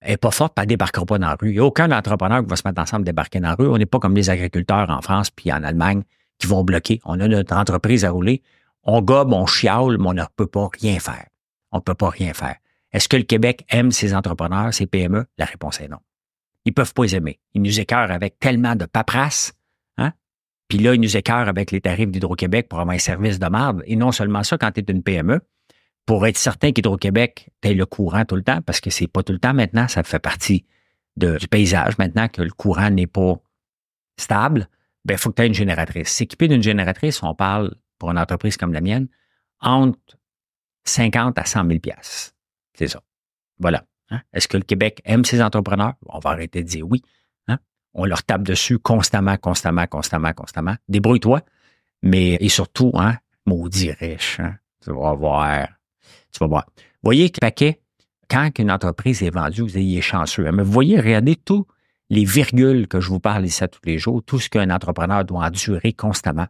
est 0.01 0.17
pas 0.17 0.31
forte, 0.31 0.55
pas 0.55 0.63
elle 0.63 0.67
débarquera 0.67 1.05
pas 1.05 1.19
dans 1.19 1.27
la 1.27 1.37
rue. 1.39 1.49
Il 1.49 1.53
n'y 1.53 1.59
a 1.59 1.65
aucun 1.65 1.91
entrepreneur 1.91 2.41
qui 2.41 2.49
va 2.49 2.55
se 2.55 2.63
mettre 2.65 2.81
ensemble 2.81 3.05
débarquer 3.05 3.39
dans 3.39 3.49
la 3.49 3.55
rue. 3.55 3.67
On 3.67 3.77
n'est 3.77 3.85
pas 3.85 3.99
comme 3.99 4.15
les 4.15 4.29
agriculteurs 4.29 4.89
en 4.89 5.01
France 5.01 5.29
puis 5.29 5.51
en 5.51 5.63
Allemagne 5.63 6.03
qui 6.39 6.47
vont 6.47 6.63
bloquer. 6.63 6.99
On 7.05 7.19
a 7.19 7.27
notre 7.27 7.55
entreprise 7.55 8.03
à 8.03 8.11
rouler. 8.11 8.41
On 8.83 9.01
gobe, 9.01 9.31
on 9.31 9.45
chiale, 9.45 9.97
mais 9.99 10.07
on 10.07 10.13
ne 10.13 10.23
peut 10.35 10.47
pas 10.47 10.69
rien 10.81 10.99
faire. 10.99 11.27
On 11.71 11.77
ne 11.77 11.81
peut 11.81 11.93
pas 11.93 12.09
rien 12.09 12.33
faire. 12.33 12.55
Est-ce 12.91 13.07
que 13.07 13.15
le 13.17 13.23
Québec 13.23 13.65
aime 13.69 13.91
ses 13.91 14.13
entrepreneurs, 14.13 14.73
ses 14.73 14.87
PME? 14.87 15.25
La 15.37 15.45
réponse 15.45 15.79
est 15.79 15.87
non. 15.87 15.99
Ils 16.65 16.73
peuvent 16.73 16.93
pas 16.93 17.03
les 17.03 17.15
aimer. 17.15 17.39
Ils 17.53 17.61
nous 17.61 17.79
écœurent 17.79 18.11
avec 18.11 18.39
tellement 18.39 18.75
de 18.75 18.85
paperasse. 18.85 19.53
Hein? 19.97 20.11
Puis 20.67 20.79
là, 20.79 20.93
ils 20.93 21.01
nous 21.01 21.15
écœurent 21.15 21.47
avec 21.47 21.71
les 21.71 21.81
tarifs 21.81 22.09
d'Hydro-Québec 22.09 22.67
pour 22.69 22.79
avoir 22.79 22.95
un 22.95 22.99
service 22.99 23.39
de 23.39 23.47
marde. 23.47 23.83
Et 23.85 23.95
non 23.95 24.11
seulement 24.11 24.43
ça, 24.43 24.57
quand 24.57 24.71
tu 24.71 24.81
es 24.81 24.83
une 24.91 25.03
PME, 25.03 25.41
pour 26.11 26.27
être 26.27 26.37
certain 26.37 26.73
qu'Hydro-Québec 26.73 27.51
ait 27.61 27.73
le 27.73 27.85
courant 27.85 28.25
tout 28.25 28.35
le 28.35 28.43
temps, 28.43 28.61
parce 28.61 28.81
que 28.81 28.89
c'est 28.89 29.07
pas 29.07 29.23
tout 29.23 29.31
le 29.31 29.39
temps 29.39 29.53
maintenant, 29.53 29.87
ça 29.87 30.03
fait 30.03 30.19
partie 30.19 30.65
du 31.15 31.47
paysage 31.49 31.97
maintenant 31.97 32.27
que 32.27 32.41
le 32.41 32.51
courant 32.51 32.89
n'est 32.89 33.07
pas 33.07 33.35
stable, 34.17 34.67
ben, 35.05 35.13
il 35.13 35.17
faut 35.17 35.29
que 35.29 35.35
tu 35.35 35.43
aies 35.43 35.47
une 35.47 35.53
génératrice. 35.53 36.09
S'équiper 36.09 36.49
d'une 36.49 36.61
génératrice, 36.61 37.23
on 37.23 37.33
parle, 37.33 37.75
pour 37.97 38.11
une 38.11 38.19
entreprise 38.19 38.57
comme 38.57 38.73
la 38.73 38.81
mienne, 38.81 39.07
entre 39.61 40.17
50 40.83 41.39
à 41.39 41.45
100 41.45 41.65
000 41.65 41.79
C'est 42.73 42.89
ça. 42.89 43.01
Voilà. 43.57 43.85
Hein. 44.09 44.19
Est-ce 44.33 44.49
que 44.49 44.57
le 44.57 44.63
Québec 44.63 45.01
aime 45.05 45.23
ses 45.23 45.41
entrepreneurs? 45.41 45.93
On 46.07 46.19
va 46.19 46.31
arrêter 46.31 46.61
de 46.61 46.67
dire 46.67 46.85
oui. 46.89 47.01
Hein. 47.47 47.57
On 47.93 48.03
leur 48.03 48.23
tape 48.23 48.43
dessus 48.43 48.79
constamment, 48.79 49.37
constamment, 49.37 49.87
constamment, 49.87 50.33
constamment. 50.33 50.75
Débrouille-toi. 50.89 51.39
Mais, 52.03 52.35
et 52.41 52.49
surtout, 52.49 52.91
hein, 52.95 53.17
maudit 53.45 53.93
riche. 53.93 54.41
Tu 54.83 54.91
vas 54.91 55.13
voir 55.13 55.69
tu 56.31 56.39
vas 56.39 56.47
voir. 56.47 56.65
Voyez 57.03 57.29
que 57.29 57.39
paquet, 57.39 57.81
quand 58.29 58.49
une 58.59 58.71
entreprise 58.71 59.23
est 59.23 59.29
vendue, 59.29 59.61
vous 59.61 59.77
ayez 59.77 60.01
chanceux. 60.01 60.49
Mais 60.51 60.63
vous 60.63 60.71
voyez, 60.71 60.99
regardez 60.99 61.35
tous 61.35 61.65
les 62.09 62.25
virgules 62.25 62.87
que 62.87 62.99
je 62.99 63.09
vous 63.09 63.19
parle 63.19 63.45
ici 63.45 63.63
tous 63.69 63.79
les 63.85 63.97
jours, 63.97 64.21
tout 64.23 64.39
ce 64.39 64.49
qu'un 64.49 64.69
entrepreneur 64.69 65.25
doit 65.25 65.45
endurer 65.45 65.93
constamment. 65.93 66.47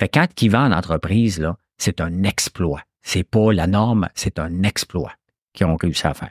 Fait 0.00 0.08
quand 0.08 0.26
il 0.40 0.50
vend 0.50 0.66
en 0.66 0.72
entreprise, 0.72 1.38
là, 1.38 1.56
c'est 1.78 2.00
un 2.00 2.22
exploit. 2.22 2.82
C'est 3.02 3.24
pas 3.24 3.52
la 3.52 3.66
norme, 3.66 4.08
c'est 4.14 4.38
un 4.38 4.62
exploit 4.62 5.12
qu'ils 5.52 5.66
ont 5.66 5.76
réussi 5.76 6.06
à 6.06 6.14
faire. 6.14 6.30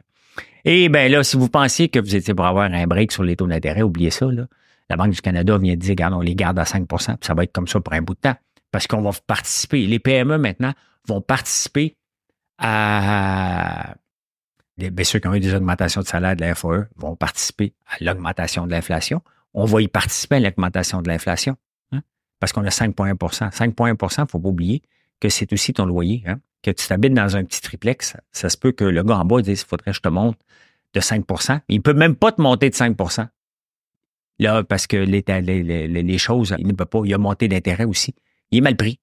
Et 0.66 0.90
bien 0.90 1.10
là, 1.10 1.24
si 1.24 1.38
vous 1.38 1.50
pensiez 1.50 1.90
que 1.90 2.00
vous 2.00 2.16
étiez 2.16 2.34
pour 2.34 2.46
avoir 2.46 2.72
un 2.72 2.88
break 2.88 3.12
sur 3.12 3.24
les 3.24 3.36
taux 3.36 3.48
d'intérêt, 3.48 3.82
oubliez 3.82 4.12
ça. 4.12 4.32
Là. 4.32 4.48
La 4.90 4.98
Banque 4.98 5.12
du 5.12 5.22
Canada 5.22 5.58
vient 5.58 5.74
de 5.74 5.80
dire, 5.80 5.92
regarde, 5.92 6.14
on 6.14 6.22
les 6.22 6.36
garde 6.36 6.60
à 6.60 6.64
5% 6.64 6.86
puis 6.88 7.18
ça 7.22 7.34
va 7.34 7.44
être 7.44 7.52
comme 7.52 7.68
ça 7.68 7.80
pour 7.80 7.94
un 7.94 8.02
bout 8.02 8.14
de 8.14 8.20
temps. 8.20 8.36
Parce 8.72 8.88
qu'on 8.88 9.02
va 9.02 9.12
participer. 9.26 9.86
Les 9.86 10.00
PME 10.00 10.38
maintenant 10.38 10.74
vont 11.08 11.22
participer 11.22 11.98
bien, 14.78 15.04
ceux 15.04 15.20
qui 15.20 15.28
ont 15.28 15.34
eu 15.34 15.40
des 15.40 15.54
augmentations 15.54 16.02
de 16.02 16.08
salaire 16.08 16.36
de 16.36 16.42
la 16.42 16.56
FAE 16.56 16.88
vont 16.96 17.16
participer 17.16 17.74
à 17.88 18.04
l'augmentation 18.04 18.66
de 18.66 18.72
l'inflation. 18.72 19.22
On 19.54 19.66
va 19.66 19.82
y 19.82 19.88
participer 19.88 20.38
à 20.38 20.40
l'augmentation 20.40 21.02
de 21.02 21.10
l'inflation 21.10 21.58
hein, 21.92 22.02
parce 22.40 22.54
qu'on 22.54 22.64
a 22.64 22.70
5,1 22.70 23.16
5% 23.18 23.88
il 23.88 24.22
ne 24.22 24.28
faut 24.28 24.40
pas 24.40 24.50
oublier 24.50 24.82
que 25.20 25.30
c'est 25.30 25.52
aussi 25.54 25.74
ton 25.74 25.86
loyer. 25.86 26.24
Hein, 26.26 26.40
que 26.64 26.72
tu 26.72 26.88
t'habites 26.88 27.14
dans 27.14 27.36
un 27.36 27.44
petit 27.44 27.62
triplex, 27.62 28.16
ça, 28.32 28.50
se 28.50 28.58
peut 28.58 28.72
que 28.72 28.84
le 28.84 29.04
gars 29.04 29.18
en 29.18 29.26
bas 29.26 29.42
dise 29.42 29.62
il 29.62 29.66
faudrait 29.66 29.92
que 29.92 29.96
je 29.96 30.02
te 30.02 30.10
monte 30.10 30.38
de 30.94 31.00
5% 31.00 31.62
Il 31.70 31.78
ne 31.78 31.82
peut 31.82 31.94
même 31.94 32.16
pas 32.16 32.32
te 32.32 32.42
monter 32.42 32.70
de 32.70 32.76
5% 32.76 33.28
Là, 34.40 34.64
parce 34.64 34.88
que 34.88 34.98
les, 34.98 35.22
les, 35.22 36.18
choses, 36.18 36.56
il 36.58 36.66
ne 36.66 36.74
peut 36.74 36.86
pas. 36.86 37.02
Il 37.06 37.14
a 37.14 37.20
monté 37.20 37.48
d'intérêt 37.48 37.84
aussi. 37.84 38.16
Il 38.50 38.58
est 38.58 38.62
mal 38.62 38.76
pris. 38.76 39.00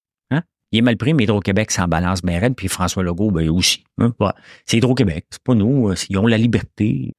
Il 0.71 0.79
est 0.79 0.83
mal 0.83 0.97
pris, 0.97 1.15
mais 1.15 1.25
Hydro-Québec 1.25 1.71
s'en 1.71 1.89
balance 1.89 2.23
bien 2.23 2.53
puis 2.53 2.69
François 2.69 3.03
Legault, 3.03 3.31
ben, 3.31 3.49
aussi. 3.49 3.85
Hein? 3.99 4.13
C'est 4.67 4.77
Hydro-Québec, 4.77 5.27
c'est 5.31 5.43
pas 5.43 5.55
nous. 5.55 5.89
Euh, 5.89 5.95
ils 6.11 6.19
ont 6.19 6.27
la 6.27 6.37
liberté. 6.37 7.15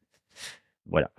Voilà. 0.85 1.09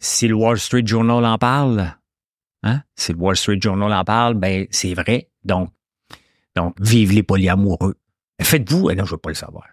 Si 0.00 0.26
le 0.26 0.34
Wall 0.34 0.58
Street 0.58 0.86
Journal 0.86 1.24
en 1.24 1.38
parle, 1.38 1.94
hein? 2.62 2.82
si 2.96 3.12
le 3.12 3.18
Wall 3.18 3.36
Street 3.36 3.58
Journal 3.60 3.92
en 3.92 4.04
parle, 4.04 4.34
ben 4.34 4.66
c'est 4.70 4.94
vrai. 4.94 5.28
Donc, 5.44 5.70
donc, 6.56 6.74
vive 6.80 7.12
les 7.12 7.22
polyamoureux. 7.22 7.94
Faites-vous, 8.40 8.90
non, 8.90 8.90
je 8.90 9.00
ne 9.02 9.10
veux 9.10 9.18
pas 9.18 9.28
le 9.28 9.34
savoir. 9.34 9.66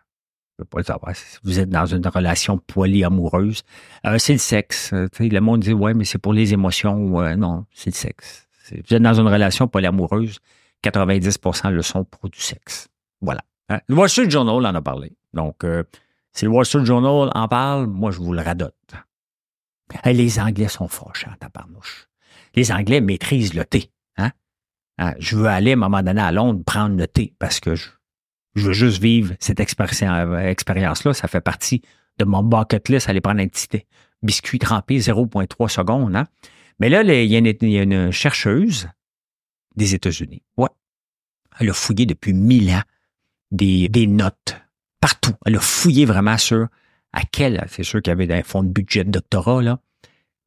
Je 0.60 0.64
pas 0.64 0.80
le 0.80 0.84
savoir. 0.84 1.14
Vous 1.44 1.60
êtes 1.60 1.70
dans 1.70 1.86
une 1.86 2.06
relation 2.08 2.58
polyamoureuse, 2.58 3.62
euh, 4.08 4.18
c'est 4.18 4.34
le 4.34 4.40
sexe. 4.40 4.92
Euh, 4.94 5.08
le 5.20 5.40
monde 5.40 5.60
dit, 5.60 5.74
ouais, 5.74 5.94
mais 5.94 6.04
c'est 6.04 6.18
pour 6.18 6.34
les 6.34 6.52
émotions. 6.54 7.22
Euh, 7.22 7.36
non, 7.36 7.66
c'est 7.72 7.92
le 7.92 7.96
sexe. 7.96 8.48
Vous 8.72 8.96
êtes 8.96 9.02
dans 9.02 9.14
une 9.14 9.28
relation 9.28 9.68
polyamoureuse, 9.68 10.40
90% 10.84 11.70
le 11.70 11.82
sont 11.84 12.04
pour 12.04 12.30
du 12.30 12.40
sexe. 12.40 12.88
Voilà. 13.22 13.42
Hein? 13.70 13.80
Le 13.88 13.96
Wall 13.96 14.10
Street 14.10 14.30
Journal 14.30 14.66
en 14.66 14.76
a 14.76 14.82
parlé. 14.82 15.16
Donc, 15.34 15.64
si 16.34 16.46
le 16.46 16.52
Wall 16.52 16.66
Street 16.66 16.86
Journal 16.86 17.32
en 17.34 17.48
parle, 17.48 17.86
moi, 17.86 18.12
je 18.12 18.18
vous 18.18 18.34
le 18.34 18.42
radote. 18.42 18.74
les 20.06 20.40
Anglais 20.40 20.68
sont 20.68 20.88
fâchants, 20.88 21.32
tabarnouche. 21.40 22.08
Les 22.56 22.72
Anglais 22.72 23.00
maîtrisent 23.00 23.54
le 23.54 23.64
thé. 23.64 23.92
Hein? 24.18 24.32
hein? 24.98 25.14
Je 25.20 25.38
veux 25.38 25.46
aller 25.46 25.72
à 25.72 25.74
un 25.76 25.78
moment 25.78 26.02
donné 26.02 26.22
à 26.22 26.32
Londres 26.32 26.64
prendre 26.66 26.98
le 26.98 27.08
thé 27.08 27.34
parce 27.40 27.60
que 27.60 27.76
je, 27.76 27.88
je 28.58 28.68
veux 28.68 28.74
juste 28.74 29.02
vivre 29.02 29.36
cette 29.40 29.60
expérience-là. 29.60 31.14
Ça 31.14 31.28
fait 31.28 31.42
partie 31.42 31.82
de 32.18 32.26
mon 32.26 32.44
bucket 32.44 32.90
list, 32.90 33.10
aller 33.10 33.22
prendre 33.22 33.42
un 33.42 33.48
petit 33.48 33.86
biscuit 34.24 34.60
trempé 34.60 34.98
0,3 34.98 35.70
secondes. 35.70 36.16
Hein? 36.16 36.26
Mais 36.80 36.90
là, 36.90 37.04
il 37.04 37.32
y, 37.32 37.36
a 37.36 37.82
une, 37.84 38.12
chercheuse 38.12 38.90
des 39.76 39.94
États-Unis. 39.96 40.42
Ouais. 40.58 40.70
Elle 41.60 41.70
a 41.70 41.74
fouillé 41.74 42.06
depuis 42.06 42.34
mille 42.34 42.70
ans 42.72 42.84
des, 43.52 44.08
notes 44.08 44.56
partout. 45.02 45.34
Elle 45.46 45.56
a 45.56 45.60
fouillé 45.60 46.06
vraiment 46.06 46.38
sur 46.38 46.68
à 47.14 47.22
quel, 47.32 47.66
c'est 47.70 47.84
sûr 47.84 48.02
qu'il 48.02 48.12
y 48.12 48.14
avait 48.14 48.28
des 48.28 48.44
fonds 48.44 48.64
de 48.64 48.70
budget 48.70 49.04
de 49.04 49.12
doctorat, 49.12 49.80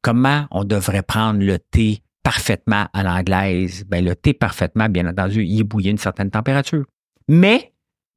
comment 0.01 0.47
on 0.51 0.63
devrait 0.63 1.01
prendre 1.01 1.41
le 1.41 1.59
thé 1.59 2.01
parfaitement 2.23 2.87
à 2.93 3.03
l'anglaise. 3.03 3.83
Ben, 3.85 4.05
le 4.05 4.15
thé 4.15 4.33
parfaitement, 4.33 4.87
bien 4.87 5.07
entendu, 5.07 5.43
il 5.43 5.59
est 5.59 5.63
bouillé 5.63 5.89
à 5.89 5.91
une 5.91 5.97
certaine 5.97 6.29
température. 6.29 6.85
Mais 7.27 7.70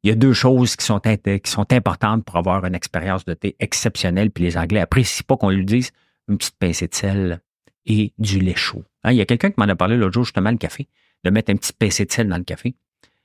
il 0.04 0.08
y 0.08 0.10
a 0.10 0.16
deux 0.16 0.34
choses 0.34 0.76
qui 0.76 0.84
sont, 0.84 1.00
importantes 1.06 2.24
pour 2.26 2.36
avoir 2.36 2.66
une 2.66 2.74
expérience 2.74 3.24
de 3.24 3.32
thé 3.32 3.56
exceptionnelle, 3.58 4.30
puis 4.30 4.44
les 4.44 4.58
Anglais 4.58 4.80
apprécient 4.80 5.24
pas 5.26 5.38
qu'on 5.38 5.48
lui 5.48 5.64
dise 5.64 5.92
une 6.28 6.36
petite 6.36 6.56
pincée 6.58 6.88
de 6.88 6.94
sel 6.94 7.40
et 7.86 8.12
du 8.18 8.38
lait 8.38 8.54
chaud. 8.54 8.84
Hein, 9.02 9.12
il 9.12 9.16
y 9.16 9.22
a 9.22 9.24
quelqu'un 9.24 9.50
qui 9.50 9.58
m'en 9.58 9.66
a 9.66 9.74
parlé 9.74 9.96
l'autre 9.96 10.12
jour, 10.12 10.24
justement, 10.24 10.50
le 10.50 10.58
café, 10.58 10.88
de 11.24 11.30
mettre 11.30 11.50
un 11.50 11.56
petit 11.56 11.72
pincée 11.72 12.04
de 12.04 12.12
sel 12.12 12.28
dans 12.28 12.36
le 12.36 12.44
café. 12.44 12.74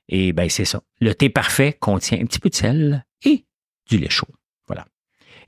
Et 0.08 0.32
ben 0.32 0.48
c'est 0.48 0.64
ça. 0.64 0.82
Le 1.02 1.14
thé 1.14 1.28
parfait 1.28 1.76
contient 1.78 2.18
un 2.18 2.24
petit 2.24 2.40
peu 2.40 2.48
de 2.48 2.54
sel 2.54 3.04
et 3.26 3.44
du 3.86 3.98
lait 3.98 4.08
chaud. 4.08 4.28
Voilà. 4.66 4.86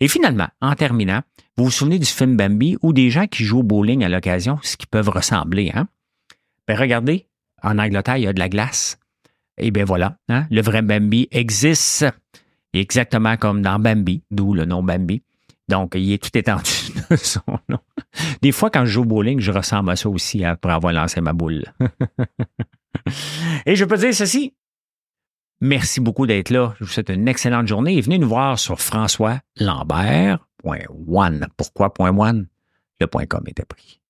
Et 0.01 0.09
finalement, 0.09 0.49
en 0.61 0.75
terminant, 0.75 1.23
vous 1.57 1.64
vous 1.64 1.71
souvenez 1.71 1.99
du 1.99 2.07
film 2.07 2.37
Bambi 2.37 2.77
ou 2.83 2.92
des 2.92 3.09
gens 3.09 3.27
qui 3.27 3.45
jouent 3.45 3.61
au 3.61 3.64
bowling 3.64 4.05
à 4.05 4.11
l'occasion, 4.11 4.59
ce 4.62 4.77
qui 4.77 4.87
peuvent 4.87 5.09
ressembler, 5.09 5.73
hein? 5.75 5.88
Ben 6.68 6.79
regardez, 6.79 7.27
en 7.62 7.79
Angleterre, 7.79 8.18
il 8.18 8.25
y 8.25 8.27
a 8.27 8.35
de 8.35 8.38
la 8.38 8.51
glace 8.51 8.99
et 9.59 9.71
bien 9.71 9.85
voilà, 9.85 10.17
hein, 10.29 10.47
le 10.51 10.62
vrai 10.62 10.83
Bambi 10.83 11.29
existe 11.31 12.07
exactement 12.73 13.37
comme 13.37 13.62
dans 13.62 13.79
Bambi, 13.79 14.23
d'où 14.31 14.55
le 14.55 14.65
nom 14.65 14.83
Bambi. 14.83 15.23
Donc, 15.69 15.95
il 15.95 16.12
est 16.12 16.23
tout 16.23 16.37
étendu 16.37 16.71
de 17.11 17.17
son 17.17 17.41
nom. 17.69 17.79
Des 18.43 18.53
fois, 18.53 18.71
quand 18.71 18.85
je 18.85 18.93
joue 18.93 19.03
au 19.03 19.07
bowling, 19.07 19.41
je 19.41 19.53
ressemble 19.53 19.91
à 19.91 19.97
ça 19.97 20.09
aussi 20.09 20.45
après 20.45 20.73
avoir 20.73 20.93
lancé 20.93 21.21
ma 21.21 21.33
boule. 21.33 21.65
et 23.67 23.77
je 23.77 23.85
peux 23.85 23.97
dire 23.97 24.15
ceci. 24.15 24.55
Merci 25.61 26.01
beaucoup 26.01 26.27
d'être 26.27 26.51
là. 26.51 26.75
Je 26.79 26.85
vous 26.85 26.91
souhaite 26.91 27.11
une 27.11 27.29
excellente 27.29 27.69
journée 27.69 27.97
et 27.97 28.01
venez 28.01 28.19
nous 28.19 28.29
voir 28.29 28.59
sur 28.59 28.81
François 28.81 29.38
Lambert.one. 29.61 31.47
Pourquoi 31.57 31.93
.one? 31.99 32.49
Le 33.01 33.07
point 33.07 33.27
.com 33.27 33.45
était 33.47 33.65
pris. 33.65 34.02